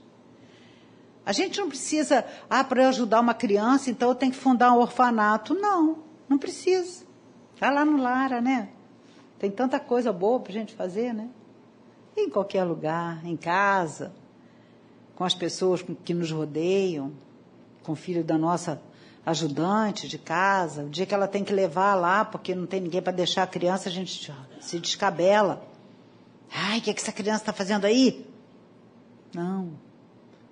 A 1.26 1.32
gente 1.32 1.61
não 1.61 1.68
precisa, 1.68 2.24
ah, 2.48 2.64
para 2.64 2.88
ajudar 2.88 3.20
uma 3.20 3.34
criança, 3.34 3.90
então 3.90 4.08
eu 4.08 4.14
tenho 4.14 4.32
que 4.32 4.38
fundar 4.38 4.72
um 4.72 4.78
orfanato. 4.78 5.54
Não, 5.54 5.98
não 6.28 6.38
precisa. 6.38 7.04
Vai 7.61 7.74
lá 7.74 7.84
no 7.84 8.00
Lara, 8.00 8.40
né? 8.40 8.70
Tem 9.38 9.50
tanta 9.50 9.78
coisa 9.78 10.12
boa 10.12 10.40
para 10.40 10.50
a 10.50 10.54
gente 10.54 10.74
fazer, 10.74 11.12
né? 11.12 11.28
Em 12.16 12.30
qualquer 12.30 12.64
lugar, 12.64 13.24
em 13.26 13.37
casa, 13.37 14.12
com 15.14 15.24
as 15.24 15.34
pessoas 15.34 15.84
que 16.04 16.14
nos 16.14 16.30
rodeiam, 16.30 17.12
com 17.82 17.92
o 17.92 17.96
filho 17.96 18.24
da 18.24 18.38
nossa 18.38 18.80
ajudante 19.26 20.08
de 20.08 20.16
casa, 20.16 20.84
o 20.84 20.88
dia 20.88 21.04
que 21.04 21.12
ela 21.12 21.28
tem 21.28 21.44
que 21.44 21.52
levar 21.52 21.94
lá, 21.94 22.24
porque 22.24 22.54
não 22.54 22.66
tem 22.66 22.80
ninguém 22.80 23.02
para 23.02 23.12
deixar 23.12 23.42
a 23.42 23.46
criança, 23.46 23.88
a 23.90 23.92
gente 23.92 24.32
se 24.61 24.78
descabela. 24.78 25.67
Ai, 26.50 26.78
o 26.78 26.82
que, 26.82 26.90
é 26.90 26.94
que 26.94 27.00
essa 27.00 27.12
criança 27.12 27.42
está 27.42 27.52
fazendo 27.52 27.84
aí? 27.84 28.26
Não. 29.34 29.72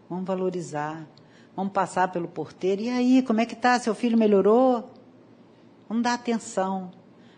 Vamos 0.08 0.26
valorizar. 0.26 1.06
Vamos 1.54 1.72
passar 1.72 2.12
pelo 2.12 2.28
porteiro. 2.28 2.82
E 2.82 2.90
aí, 2.90 3.22
como 3.22 3.40
é 3.40 3.46
que 3.46 3.56
tá? 3.56 3.78
Seu 3.78 3.94
filho 3.94 4.18
melhorou? 4.18 4.90
Vamos 5.88 6.02
dar 6.02 6.14
atenção. 6.14 6.90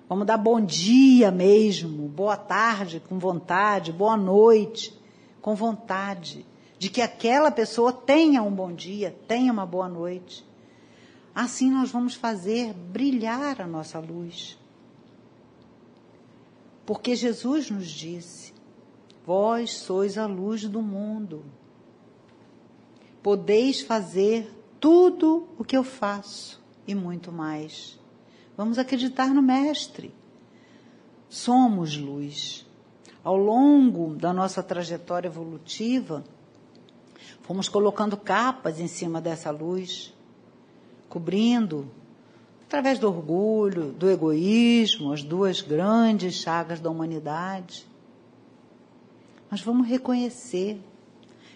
Vamos 0.08 0.26
dar 0.26 0.38
bom 0.38 0.58
dia 0.58 1.30
mesmo, 1.30 2.08
boa 2.08 2.34
tarde 2.34 2.98
com 2.98 3.18
vontade, 3.18 3.92
boa 3.92 4.16
noite 4.16 4.98
com 5.42 5.54
vontade, 5.54 6.46
de 6.78 6.88
que 6.88 7.02
aquela 7.02 7.50
pessoa 7.50 7.92
tenha 7.92 8.42
um 8.42 8.50
bom 8.50 8.72
dia, 8.72 9.14
tenha 9.28 9.52
uma 9.52 9.66
boa 9.66 9.86
noite. 9.86 10.46
Assim 11.34 11.70
nós 11.70 11.90
vamos 11.90 12.14
fazer 12.14 12.72
brilhar 12.72 13.60
a 13.60 13.66
nossa 13.66 13.98
luz. 13.98 14.58
Porque 16.88 17.14
Jesus 17.14 17.70
nos 17.70 17.86
disse: 17.86 18.54
Vós 19.26 19.74
sois 19.74 20.16
a 20.16 20.24
luz 20.24 20.66
do 20.66 20.80
mundo. 20.80 21.44
Podeis 23.22 23.82
fazer 23.82 24.50
tudo 24.80 25.46
o 25.58 25.64
que 25.64 25.76
eu 25.76 25.84
faço 25.84 26.58
e 26.86 26.94
muito 26.94 27.30
mais. 27.30 28.00
Vamos 28.56 28.78
acreditar 28.78 29.34
no 29.34 29.42
Mestre. 29.42 30.14
Somos 31.28 31.94
luz. 31.94 32.66
Ao 33.22 33.36
longo 33.36 34.14
da 34.14 34.32
nossa 34.32 34.62
trajetória 34.62 35.28
evolutiva, 35.28 36.24
fomos 37.42 37.68
colocando 37.68 38.16
capas 38.16 38.80
em 38.80 38.88
cima 38.88 39.20
dessa 39.20 39.50
luz, 39.50 40.14
cobrindo 41.06 41.90
através 42.68 42.98
do 42.98 43.08
orgulho, 43.08 43.92
do 43.92 44.10
egoísmo, 44.10 45.10
as 45.10 45.22
duas 45.22 45.62
grandes 45.62 46.34
chagas 46.34 46.78
da 46.80 46.90
humanidade. 46.90 47.86
Mas 49.50 49.62
vamos 49.62 49.88
reconhecer 49.88 50.78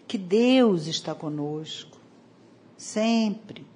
que 0.09 0.17
Deus 0.17 0.87
está 0.87 1.15
conosco, 1.15 1.99
sempre. 2.79 3.67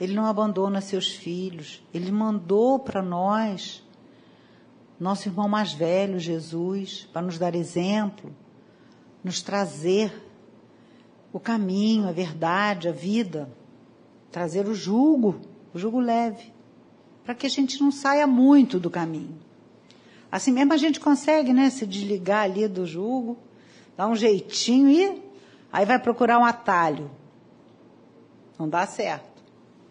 Ele 0.00 0.14
não 0.14 0.26
abandona 0.26 0.80
seus 0.80 1.12
filhos, 1.12 1.80
ele 1.94 2.10
mandou 2.10 2.80
para 2.80 3.00
nós, 3.00 3.80
nosso 4.98 5.28
irmão 5.28 5.48
mais 5.48 5.72
velho, 5.72 6.18
Jesus, 6.18 7.08
para 7.12 7.22
nos 7.22 7.38
dar 7.38 7.54
exemplo, 7.54 8.34
nos 9.22 9.40
trazer 9.40 10.12
o 11.32 11.38
caminho, 11.38 12.08
a 12.08 12.12
verdade, 12.12 12.88
a 12.88 12.92
vida, 12.92 13.48
trazer 14.32 14.66
o 14.66 14.74
jugo, 14.74 15.40
o 15.72 15.78
jugo 15.78 16.00
leve 16.00 16.53
para 17.24 17.34
que 17.34 17.46
a 17.46 17.50
gente 17.50 17.80
não 17.80 17.90
saia 17.90 18.26
muito 18.26 18.78
do 18.78 18.90
caminho. 18.90 19.38
Assim 20.30 20.52
mesmo 20.52 20.72
a 20.72 20.76
gente 20.76 21.00
consegue, 21.00 21.52
né, 21.52 21.70
se 21.70 21.86
desligar 21.86 22.42
ali 22.42 22.66
do 22.68 22.86
jugo, 22.86 23.38
dar 23.96 24.08
um 24.08 24.16
jeitinho 24.16 24.90
e 24.90 25.22
aí 25.72 25.86
vai 25.86 25.98
procurar 25.98 26.38
um 26.38 26.44
atalho. 26.44 27.10
Não 28.58 28.68
dá 28.68 28.86
certo. 28.86 29.34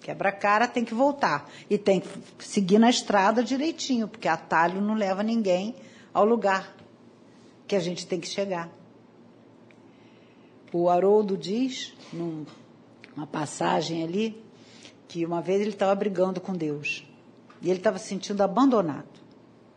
Quebra 0.02 0.30
a 0.30 0.34
cara, 0.34 0.68
tem 0.68 0.84
que 0.84 0.94
voltar. 0.94 1.50
E 1.70 1.78
tem 1.78 2.02
que 2.02 2.46
seguir 2.46 2.78
na 2.78 2.90
estrada 2.90 3.42
direitinho, 3.42 4.08
porque 4.08 4.28
atalho 4.28 4.82
não 4.82 4.94
leva 4.94 5.24
ninguém 5.24 5.76
ao 6.14 6.26
lugar 6.26 6.76
que 7.66 7.76
a 7.76 7.80
gente 7.80 8.06
tem 8.06 8.20
que 8.20 8.28
chegar. 8.28 8.70
O 10.74 10.90
Haroldo 10.90 11.38
diz, 11.38 11.94
numa 12.12 13.28
passagem 13.32 14.04
ali, 14.04 14.44
que 15.08 15.26
uma 15.26 15.42
vez 15.42 15.62
ele 15.62 15.70
estava 15.70 15.96
brigando 15.96 16.42
com 16.42 16.54
Deus. 16.54 17.06
E 17.64 17.70
ele 17.70 17.80
estava 17.80 17.98
se 17.98 18.08
sentindo 18.08 18.44
abandonado. 18.44 19.08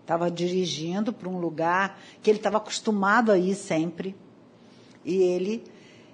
Estava 0.03 0.31
dirigindo 0.31 1.13
para 1.13 1.29
um 1.29 1.39
lugar 1.39 1.99
que 2.23 2.29
ele 2.29 2.39
estava 2.39 2.59
acostumado 2.59 3.31
a 3.31 3.39
ir 3.39 3.55
sempre. 3.55 4.15
E 5.05 5.17
ele 5.17 5.65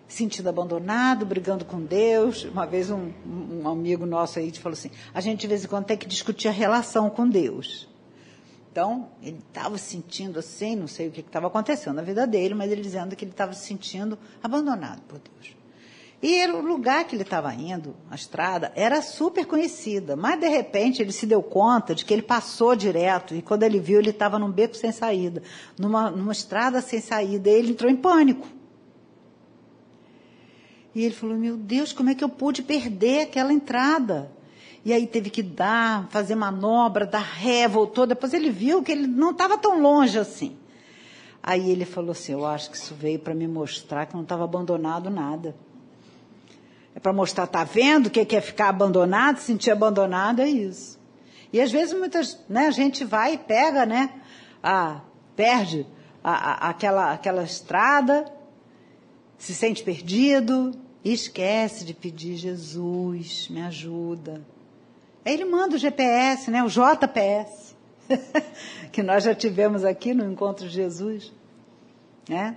sentindo 0.07 0.49
abandonado, 0.49 1.25
brigando 1.25 1.65
com 1.65 1.81
Deus. 1.81 2.45
Uma 2.45 2.67
vez 2.67 2.91
um, 2.91 3.11
um 3.27 3.69
amigo 3.69 4.05
nosso 4.05 4.39
aí 4.39 4.53
falou 4.53 4.75
assim: 4.75 4.91
a 5.13 5.21
gente 5.21 5.41
de 5.41 5.47
vez 5.47 5.65
em 5.65 5.69
quando 5.69 5.87
tem 5.87 5.97
que 5.97 6.07
discutir 6.07 6.49
a 6.49 6.53
relação 6.53 7.09
com 7.09 7.29
Deus. 7.29 7.89
Então, 8.71 9.11
ele 9.23 9.39
estava 9.47 9.77
sentindo 9.77 10.39
assim, 10.39 10.75
não 10.75 10.87
sei 10.87 11.09
o 11.09 11.11
que 11.11 11.21
estava 11.21 11.47
acontecendo 11.47 11.97
na 11.97 12.03
vida 12.03 12.27
dele, 12.27 12.55
mas 12.55 12.73
ele 12.73 12.81
dizendo 12.81 13.15
que 13.15 13.23
ele 13.23 13.33
estava 13.33 13.53
se 13.53 13.67
sentindo 13.67 14.19
abandonado 14.43 15.03
por 15.03 15.19
Deus. 15.19 15.62
E 16.23 16.37
era 16.37 16.55
o 16.55 16.61
lugar 16.61 17.05
que 17.05 17.17
ele 17.17 17.25
estava 17.25 17.53
indo, 17.53 17.97
a 18.09 18.15
estrada, 18.15 18.71
era 18.77 19.03
super 19.03 19.45
conhecida. 19.45 20.15
Mas, 20.15 20.39
de 20.39 20.47
repente, 20.47 21.03
ele 21.03 21.11
se 21.11 21.27
deu 21.27 21.43
conta 21.43 21.97
de 21.97 22.05
que 22.05 22.15
ele 22.15 22.23
passou 22.23 22.77
direto. 22.77 23.35
E 23.35 23.43
quando 23.43 23.65
ele 23.65 23.81
viu, 23.81 23.99
ele 23.99 24.11
estava 24.11 24.39
num 24.39 24.51
beco 24.51 24.77
sem 24.77 24.93
saída, 24.93 25.43
numa, 25.77 26.13
numa 26.13 26.31
estrada 26.31 26.81
sem 26.81 27.01
saída. 27.01 27.51
E 27.51 27.55
ele 27.55 27.73
entrou 27.73 27.91
em 27.91 27.97
pânico. 27.97 28.47
E 30.95 31.03
ele 31.05 31.15
falou: 31.15 31.37
Meu 31.37 31.57
Deus, 31.57 31.93
como 31.93 32.11
é 32.11 32.15
que 32.15 32.23
eu 32.23 32.29
pude 32.29 32.63
perder 32.63 33.23
aquela 33.23 33.53
entrada? 33.53 34.31
E 34.85 34.93
aí 34.93 35.09
teve 35.09 35.29
que 35.29 35.43
dar, 35.43 36.09
fazer 36.11 36.37
manobra, 36.37 37.05
dar 37.05 37.19
ré, 37.19 37.67
voltou. 37.67 38.07
Depois 38.07 38.33
ele 38.33 38.51
viu 38.51 38.81
que 38.81 38.93
ele 38.93 39.09
não 39.09 39.33
estava 39.33 39.59
tão 39.59 39.81
longe 39.81 40.21
assim. 40.21 40.57
Aí 41.43 41.69
ele 41.69 41.85
falou 41.85 42.13
assim: 42.13 42.31
Eu 42.31 42.47
acho 42.47 42.71
que 42.71 42.77
isso 42.77 42.95
veio 42.95 43.19
para 43.19 43.35
me 43.35 43.49
mostrar 43.49 44.07
que 44.07 44.15
não 44.15 44.23
estava 44.23 44.45
abandonado 44.45 45.11
nada. 45.11 45.57
É 46.95 47.01
para 47.01 47.13
mostrar, 47.13 47.47
tá 47.47 47.65
vendo 47.65 48.07
o 48.07 48.11
que 48.11 48.37
é 48.37 48.41
ficar 48.41 48.69
abandonado, 48.69 49.39
sentir 49.39 49.71
abandonado, 49.71 50.41
é 50.41 50.49
isso. 50.49 51.01
E 51.53 51.61
às 51.61 51.71
vezes 51.71 51.93
muitas, 51.95 52.39
né, 52.49 52.67
a 52.67 52.71
gente 52.71 53.05
vai 53.05 53.35
e 53.35 53.39
pega, 53.39 53.85
né, 53.85 54.11
a, 54.63 55.01
perde 55.37 55.87
a, 56.23 56.33
a, 56.33 56.71
aquela, 56.71 57.13
aquela 57.13 57.43
estrada, 57.43 58.25
se 59.37 59.55
sente 59.55 59.83
perdido 59.83 60.73
e 61.05 61.13
esquece 61.13 61.85
de 61.85 61.93
pedir 61.93 62.37
Jesus, 62.37 63.49
me 63.51 63.61
ajuda. 63.63 64.43
Aí 65.25 65.35
ele 65.35 65.45
manda 65.45 65.77
o 65.77 65.79
GPS, 65.79 66.51
né, 66.51 66.63
o 66.63 66.69
JPS, 66.69 67.77
que 68.91 69.03
nós 69.03 69.25
já 69.25 69.35
tivemos 69.35 69.85
aqui 69.85 70.15
no 70.15 70.31
Encontro 70.31 70.67
de 70.67 70.75
Jesus, 70.75 71.33
né, 72.29 72.57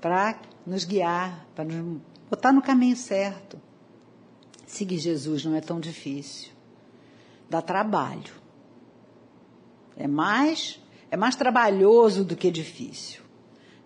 para 0.00 0.38
nos 0.66 0.84
guiar, 0.84 1.46
para 1.54 1.64
nos 1.64 2.00
botar 2.30 2.52
no 2.52 2.62
caminho 2.62 2.96
certo. 2.96 3.60
Seguir 4.66 4.98
Jesus 4.98 5.44
não 5.44 5.54
é 5.54 5.60
tão 5.60 5.78
difícil. 5.78 6.50
Dá 7.48 7.62
trabalho. 7.62 8.34
É 9.96 10.06
mais, 10.06 10.80
é 11.10 11.16
mais 11.16 11.36
trabalhoso 11.36 12.24
do 12.24 12.36
que 12.36 12.50
difícil. 12.50 13.22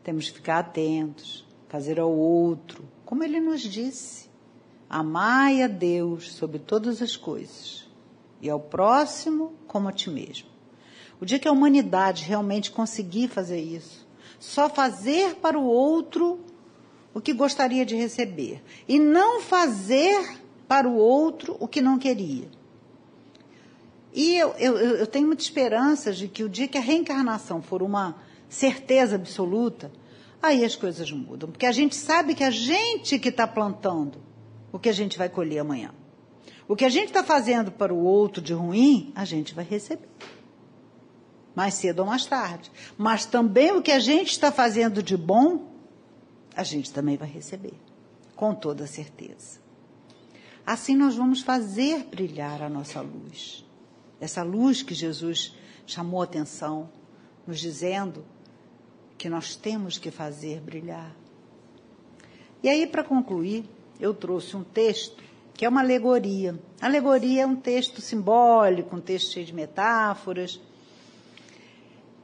Temos 0.02 0.28
que 0.28 0.36
ficar 0.36 0.58
atentos, 0.58 1.46
fazer 1.68 2.00
ao 2.00 2.10
outro, 2.10 2.88
como 3.04 3.22
ele 3.22 3.38
nos 3.38 3.60
disse. 3.60 4.28
Amai 4.88 5.62
a 5.62 5.68
Deus 5.68 6.32
sobre 6.32 6.58
todas 6.58 7.00
as 7.00 7.16
coisas 7.16 7.88
e 8.40 8.48
ao 8.48 8.58
próximo 8.58 9.54
como 9.66 9.88
a 9.88 9.92
ti 9.92 10.10
mesmo. 10.10 10.48
O 11.20 11.26
dia 11.26 11.38
que 11.38 11.46
a 11.46 11.52
humanidade 11.52 12.24
realmente 12.24 12.70
conseguir 12.70 13.28
fazer 13.28 13.60
isso, 13.60 14.08
só 14.38 14.68
fazer 14.68 15.36
para 15.36 15.58
o 15.58 15.64
outro 15.64 16.40
o 17.12 17.20
que 17.20 17.32
gostaria 17.32 17.84
de 17.84 17.96
receber 17.96 18.62
e 18.86 18.98
não 18.98 19.40
fazer 19.40 20.38
para 20.68 20.88
o 20.88 20.94
outro 20.94 21.56
o 21.58 21.66
que 21.66 21.80
não 21.80 21.98
queria. 21.98 22.48
E 24.12 24.36
eu, 24.36 24.50
eu, 24.58 24.76
eu 24.76 25.06
tenho 25.06 25.26
muita 25.26 25.42
esperança 25.42 26.12
de 26.12 26.28
que 26.28 26.42
o 26.42 26.48
dia 26.48 26.66
que 26.66 26.78
a 26.78 26.80
reencarnação 26.80 27.62
for 27.62 27.82
uma 27.82 28.16
certeza 28.48 29.14
absoluta, 29.16 29.90
aí 30.42 30.64
as 30.64 30.74
coisas 30.74 31.10
mudam. 31.12 31.50
Porque 31.50 31.66
a 31.66 31.72
gente 31.72 31.94
sabe 31.94 32.34
que 32.34 32.42
a 32.42 32.50
gente 32.50 33.18
que 33.18 33.28
está 33.28 33.46
plantando 33.46 34.20
o 34.72 34.78
que 34.78 34.88
a 34.88 34.92
gente 34.92 35.16
vai 35.16 35.28
colher 35.28 35.60
amanhã. 35.60 35.92
O 36.66 36.76
que 36.76 36.84
a 36.84 36.88
gente 36.88 37.08
está 37.08 37.24
fazendo 37.24 37.72
para 37.72 37.92
o 37.92 38.04
outro 38.04 38.40
de 38.40 38.52
ruim, 38.52 39.12
a 39.14 39.24
gente 39.24 39.54
vai 39.54 39.64
receber. 39.64 40.08
Mais 41.54 41.74
cedo 41.74 42.00
ou 42.00 42.06
mais 42.06 42.26
tarde. 42.26 42.70
Mas 42.96 43.24
também 43.24 43.72
o 43.72 43.82
que 43.82 43.90
a 43.90 43.98
gente 43.98 44.30
está 44.30 44.52
fazendo 44.52 45.02
de 45.02 45.16
bom, 45.16 45.69
a 46.54 46.62
gente 46.62 46.92
também 46.92 47.16
vai 47.16 47.28
receber, 47.28 47.74
com 48.36 48.54
toda 48.54 48.86
certeza. 48.86 49.60
Assim 50.66 50.96
nós 50.96 51.16
vamos 51.16 51.40
fazer 51.40 52.04
brilhar 52.04 52.62
a 52.62 52.68
nossa 52.68 53.00
luz. 53.00 53.64
Essa 54.20 54.42
luz 54.42 54.82
que 54.82 54.94
Jesus 54.94 55.54
chamou 55.86 56.22
atenção, 56.22 56.90
nos 57.46 57.58
dizendo 57.58 58.24
que 59.16 59.28
nós 59.28 59.56
temos 59.56 59.98
que 59.98 60.10
fazer 60.10 60.60
brilhar. 60.60 61.14
E 62.62 62.68
aí, 62.68 62.86
para 62.86 63.02
concluir, 63.02 63.64
eu 63.98 64.14
trouxe 64.14 64.56
um 64.56 64.62
texto 64.62 65.22
que 65.54 65.64
é 65.64 65.68
uma 65.68 65.80
alegoria. 65.80 66.58
alegoria 66.80 67.42
é 67.42 67.46
um 67.46 67.56
texto 67.56 68.00
simbólico, 68.00 68.96
um 68.96 69.00
texto 69.00 69.32
cheio 69.32 69.44
de 69.44 69.54
metáforas. 69.54 70.60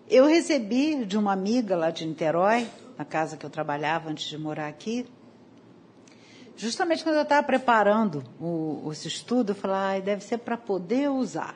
Eu 0.08 0.26
recebi 0.26 1.04
de 1.04 1.18
uma 1.18 1.32
amiga 1.32 1.76
lá 1.76 1.90
de 1.90 2.06
Niterói 2.06 2.66
na 2.96 3.04
casa 3.04 3.36
que 3.36 3.44
eu 3.44 3.50
trabalhava 3.50 4.10
antes 4.10 4.26
de 4.26 4.38
morar 4.38 4.68
aqui. 4.68 5.06
Justamente 6.56 7.04
quando 7.04 7.16
eu 7.16 7.22
estava 7.22 7.46
preparando 7.46 8.24
o, 8.40 8.88
esse 8.90 9.08
estudo, 9.08 9.50
eu 9.50 9.54
falei, 9.54 9.98
ah, 9.98 10.00
deve 10.00 10.24
ser 10.24 10.38
para 10.38 10.56
poder 10.56 11.10
usar. 11.10 11.54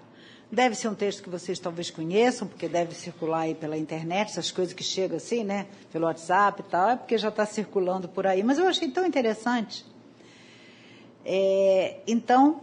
Deve 0.52 0.74
ser 0.74 0.88
um 0.88 0.94
texto 0.94 1.22
que 1.22 1.30
vocês 1.30 1.58
talvez 1.58 1.90
conheçam, 1.90 2.46
porque 2.46 2.68
deve 2.68 2.94
circular 2.94 3.42
aí 3.42 3.54
pela 3.54 3.78
internet, 3.78 4.30
essas 4.30 4.50
coisas 4.50 4.74
que 4.74 4.82
chegam 4.82 5.16
assim, 5.16 5.44
né? 5.44 5.68
Pelo 5.92 6.06
WhatsApp 6.06 6.60
e 6.60 6.64
tal, 6.64 6.90
é 6.90 6.96
porque 6.96 7.16
já 7.16 7.28
está 7.28 7.46
circulando 7.46 8.08
por 8.08 8.26
aí. 8.26 8.42
Mas 8.42 8.58
eu 8.58 8.66
achei 8.66 8.90
tão 8.90 9.06
interessante. 9.06 9.86
É, 11.24 12.00
então, 12.06 12.62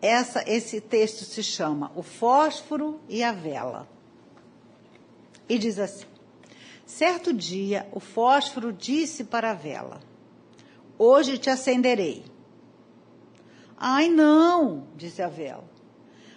essa, 0.00 0.42
esse 0.50 0.80
texto 0.80 1.24
se 1.24 1.42
chama 1.42 1.92
O 1.94 2.02
Fósforo 2.02 2.98
e 3.08 3.22
a 3.22 3.32
Vela. 3.32 3.86
E 5.46 5.58
diz 5.58 5.78
assim: 5.78 6.06
Certo 6.90 7.32
dia, 7.32 7.86
o 7.92 8.00
fósforo 8.00 8.72
disse 8.72 9.22
para 9.22 9.52
a 9.52 9.54
vela: 9.54 10.00
Hoje 10.98 11.38
te 11.38 11.48
acenderei. 11.48 12.24
Ai, 13.78 14.08
não, 14.08 14.88
disse 14.96 15.22
a 15.22 15.28
vela. 15.28 15.64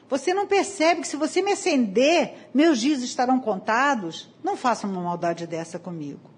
Você 0.07 0.31
não 0.31 0.45
percebe 0.45 1.01
que 1.01 1.07
se 1.07 1.17
você 1.17 1.41
me 1.41 1.53
acender, 1.53 2.49
meus 2.53 2.79
dias 2.79 3.01
estarão 3.01 3.39
contados? 3.39 4.29
Não 4.43 4.55
faça 4.55 4.85
uma 4.85 5.01
maldade 5.01 5.47
dessa 5.47 5.79
comigo. 5.79 6.29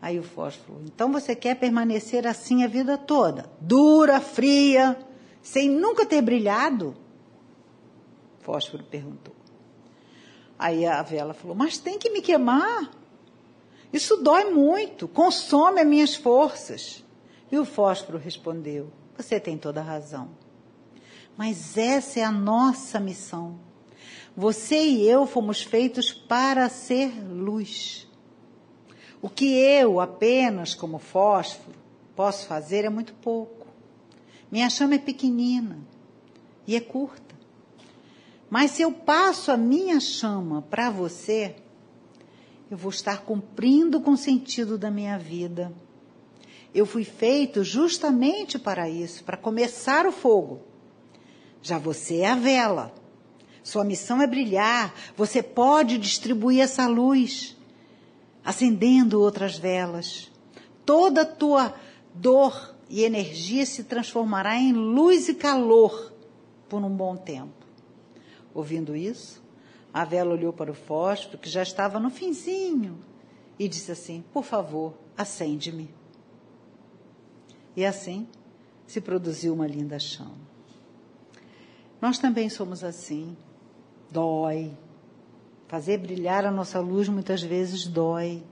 Aí 0.00 0.18
o 0.18 0.22
fósforo, 0.22 0.80
então 0.86 1.12
você 1.12 1.36
quer 1.36 1.56
permanecer 1.56 2.26
assim 2.26 2.64
a 2.64 2.66
vida 2.66 2.96
toda? 2.96 3.50
Dura, 3.60 4.18
fria, 4.18 4.98
sem 5.42 5.68
nunca 5.68 6.06
ter 6.06 6.22
brilhado? 6.22 6.96
Fósforo 8.40 8.82
perguntou. 8.82 9.43
Aí 10.64 10.86
a 10.86 11.02
vela 11.02 11.34
falou: 11.34 11.54
Mas 11.54 11.76
tem 11.76 11.98
que 11.98 12.08
me 12.08 12.22
queimar. 12.22 12.90
Isso 13.92 14.16
dói 14.16 14.50
muito, 14.50 15.06
consome 15.06 15.82
as 15.82 15.86
minhas 15.86 16.14
forças. 16.14 17.04
E 17.52 17.58
o 17.58 17.66
fósforo 17.66 18.16
respondeu: 18.16 18.90
Você 19.14 19.38
tem 19.38 19.58
toda 19.58 19.82
a 19.82 19.84
razão. 19.84 20.30
Mas 21.36 21.76
essa 21.76 22.20
é 22.20 22.22
a 22.22 22.32
nossa 22.32 22.98
missão. 22.98 23.60
Você 24.34 24.80
e 24.80 25.06
eu 25.06 25.26
fomos 25.26 25.62
feitos 25.62 26.14
para 26.14 26.66
ser 26.70 27.12
luz. 27.22 28.08
O 29.20 29.28
que 29.28 29.58
eu, 29.58 30.00
apenas 30.00 30.74
como 30.74 30.98
fósforo, 30.98 31.76
posso 32.16 32.46
fazer 32.46 32.86
é 32.86 32.88
muito 32.88 33.12
pouco. 33.12 33.66
Minha 34.50 34.70
chama 34.70 34.94
é 34.94 34.98
pequenina 34.98 35.78
e 36.66 36.74
é 36.74 36.80
curta. 36.80 37.23
Mas 38.54 38.70
se 38.70 38.82
eu 38.82 38.92
passo 38.92 39.50
a 39.50 39.56
minha 39.56 39.98
chama 39.98 40.62
para 40.62 40.88
você, 40.88 41.56
eu 42.70 42.76
vou 42.76 42.90
estar 42.90 43.22
cumprindo 43.22 44.00
com 44.00 44.12
o 44.12 44.16
sentido 44.16 44.78
da 44.78 44.92
minha 44.92 45.18
vida. 45.18 45.72
Eu 46.72 46.86
fui 46.86 47.02
feito 47.02 47.64
justamente 47.64 48.56
para 48.56 48.88
isso, 48.88 49.24
para 49.24 49.36
começar 49.36 50.06
o 50.06 50.12
fogo. 50.12 50.60
Já 51.62 51.78
você 51.78 52.18
é 52.18 52.28
a 52.28 52.36
vela. 52.36 52.94
Sua 53.60 53.82
missão 53.82 54.22
é 54.22 54.26
brilhar. 54.28 54.94
Você 55.16 55.42
pode 55.42 55.98
distribuir 55.98 56.60
essa 56.60 56.86
luz, 56.86 57.56
acendendo 58.44 59.20
outras 59.20 59.58
velas. 59.58 60.30
Toda 60.86 61.22
a 61.22 61.26
tua 61.26 61.74
dor 62.14 62.76
e 62.88 63.02
energia 63.02 63.66
se 63.66 63.82
transformará 63.82 64.56
em 64.56 64.72
luz 64.72 65.28
e 65.28 65.34
calor 65.34 66.12
por 66.68 66.80
um 66.84 66.90
bom 66.90 67.16
tempo. 67.16 67.63
Ouvindo 68.54 68.94
isso, 68.94 69.42
a 69.92 70.04
vela 70.04 70.32
olhou 70.32 70.52
para 70.52 70.70
o 70.70 70.74
fósforo, 70.74 71.38
que 71.38 71.50
já 71.50 71.62
estava 71.62 71.98
no 71.98 72.08
finzinho, 72.08 72.98
e 73.58 73.68
disse 73.68 73.90
assim: 73.90 74.24
Por 74.32 74.44
favor, 74.44 74.94
acende-me. 75.16 75.92
E 77.76 77.84
assim 77.84 78.26
se 78.86 79.00
produziu 79.00 79.52
uma 79.52 79.66
linda 79.66 79.98
chama. 79.98 80.44
Nós 82.00 82.18
também 82.18 82.48
somos 82.48 82.84
assim. 82.84 83.36
Dói. 84.10 84.76
Fazer 85.66 85.98
brilhar 85.98 86.44
a 86.44 86.50
nossa 86.50 86.78
luz 86.78 87.08
muitas 87.08 87.42
vezes 87.42 87.86
dói. 87.86 88.42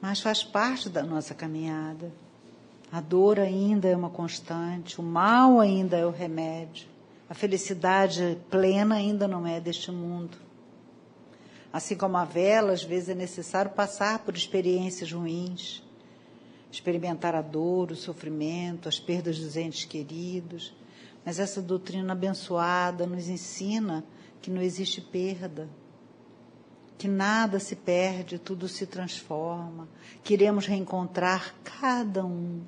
Mas 0.00 0.20
faz 0.20 0.44
parte 0.44 0.88
da 0.88 1.02
nossa 1.02 1.34
caminhada. 1.34 2.12
A 2.92 3.00
dor 3.00 3.40
ainda 3.40 3.88
é 3.88 3.96
uma 3.96 4.10
constante, 4.10 5.00
o 5.00 5.02
mal 5.02 5.58
ainda 5.58 5.96
é 5.96 6.06
o 6.06 6.10
remédio. 6.10 6.86
A 7.28 7.34
felicidade 7.34 8.38
plena 8.48 8.94
ainda 8.94 9.26
não 9.26 9.46
é 9.46 9.60
deste 9.60 9.90
mundo. 9.90 10.38
Assim 11.72 11.96
como 11.96 12.16
a 12.16 12.24
vela, 12.24 12.72
às 12.72 12.84
vezes 12.84 13.08
é 13.08 13.14
necessário 13.14 13.72
passar 13.72 14.20
por 14.20 14.36
experiências 14.36 15.12
ruins, 15.12 15.82
experimentar 16.70 17.34
a 17.34 17.42
dor, 17.42 17.90
o 17.90 17.96
sofrimento, 17.96 18.88
as 18.88 19.00
perdas 19.00 19.38
dos 19.38 19.56
entes 19.56 19.84
queridos. 19.84 20.72
Mas 21.24 21.40
essa 21.40 21.60
doutrina 21.60 22.12
abençoada 22.12 23.06
nos 23.06 23.28
ensina 23.28 24.04
que 24.40 24.48
não 24.48 24.62
existe 24.62 25.00
perda, 25.00 25.68
que 26.96 27.08
nada 27.08 27.58
se 27.58 27.74
perde, 27.74 28.38
tudo 28.38 28.68
se 28.68 28.86
transforma. 28.86 29.88
Queremos 30.22 30.66
reencontrar 30.66 31.56
cada 31.64 32.24
um 32.24 32.62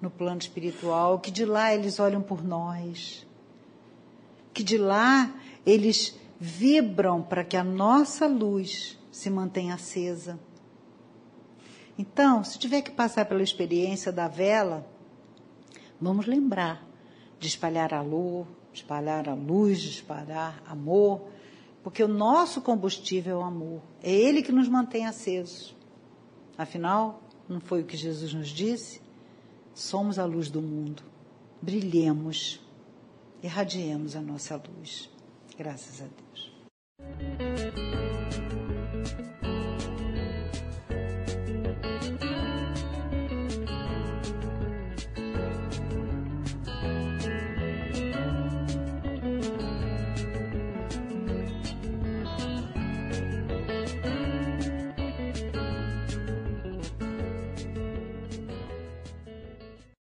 no 0.00 0.10
plano 0.10 0.40
espiritual, 0.40 1.20
que 1.20 1.30
de 1.30 1.44
lá 1.44 1.72
eles 1.72 2.00
olham 2.00 2.20
por 2.20 2.44
nós, 2.44 3.26
que 4.58 4.64
de 4.64 4.76
lá 4.76 5.32
eles 5.64 6.18
vibram 6.40 7.22
para 7.22 7.44
que 7.44 7.56
a 7.56 7.62
nossa 7.62 8.26
luz 8.26 8.98
se 9.08 9.30
mantenha 9.30 9.74
acesa. 9.74 10.36
Então, 11.96 12.42
se 12.42 12.58
tiver 12.58 12.82
que 12.82 12.90
passar 12.90 13.26
pela 13.26 13.40
experiência 13.40 14.10
da 14.10 14.26
vela, 14.26 14.84
vamos 16.00 16.26
lembrar 16.26 16.84
de 17.38 17.46
espalhar 17.46 17.94
a 17.94 18.02
luz, 18.02 18.48
espalhar 18.74 19.28
a 19.28 19.34
luz, 19.34 19.78
espalhar 19.78 20.60
amor, 20.66 21.28
porque 21.80 22.02
o 22.02 22.08
nosso 22.08 22.60
combustível 22.60 23.36
é 23.36 23.38
o 23.38 23.46
amor. 23.46 23.80
É 24.02 24.10
ele 24.10 24.42
que 24.42 24.50
nos 24.50 24.68
mantém 24.68 25.06
acesos. 25.06 25.72
Afinal, 26.56 27.22
não 27.48 27.60
foi 27.60 27.82
o 27.82 27.84
que 27.84 27.96
Jesus 27.96 28.34
nos 28.34 28.48
disse? 28.48 29.00
Somos 29.72 30.18
a 30.18 30.24
luz 30.24 30.50
do 30.50 30.60
mundo. 30.60 31.04
Brilhemos, 31.62 32.60
irradiemos 33.42 34.16
a 34.16 34.20
nossa 34.20 34.56
luz. 34.56 35.10
Graças 35.56 36.02
a 36.02 36.06
Deus. 36.06 38.17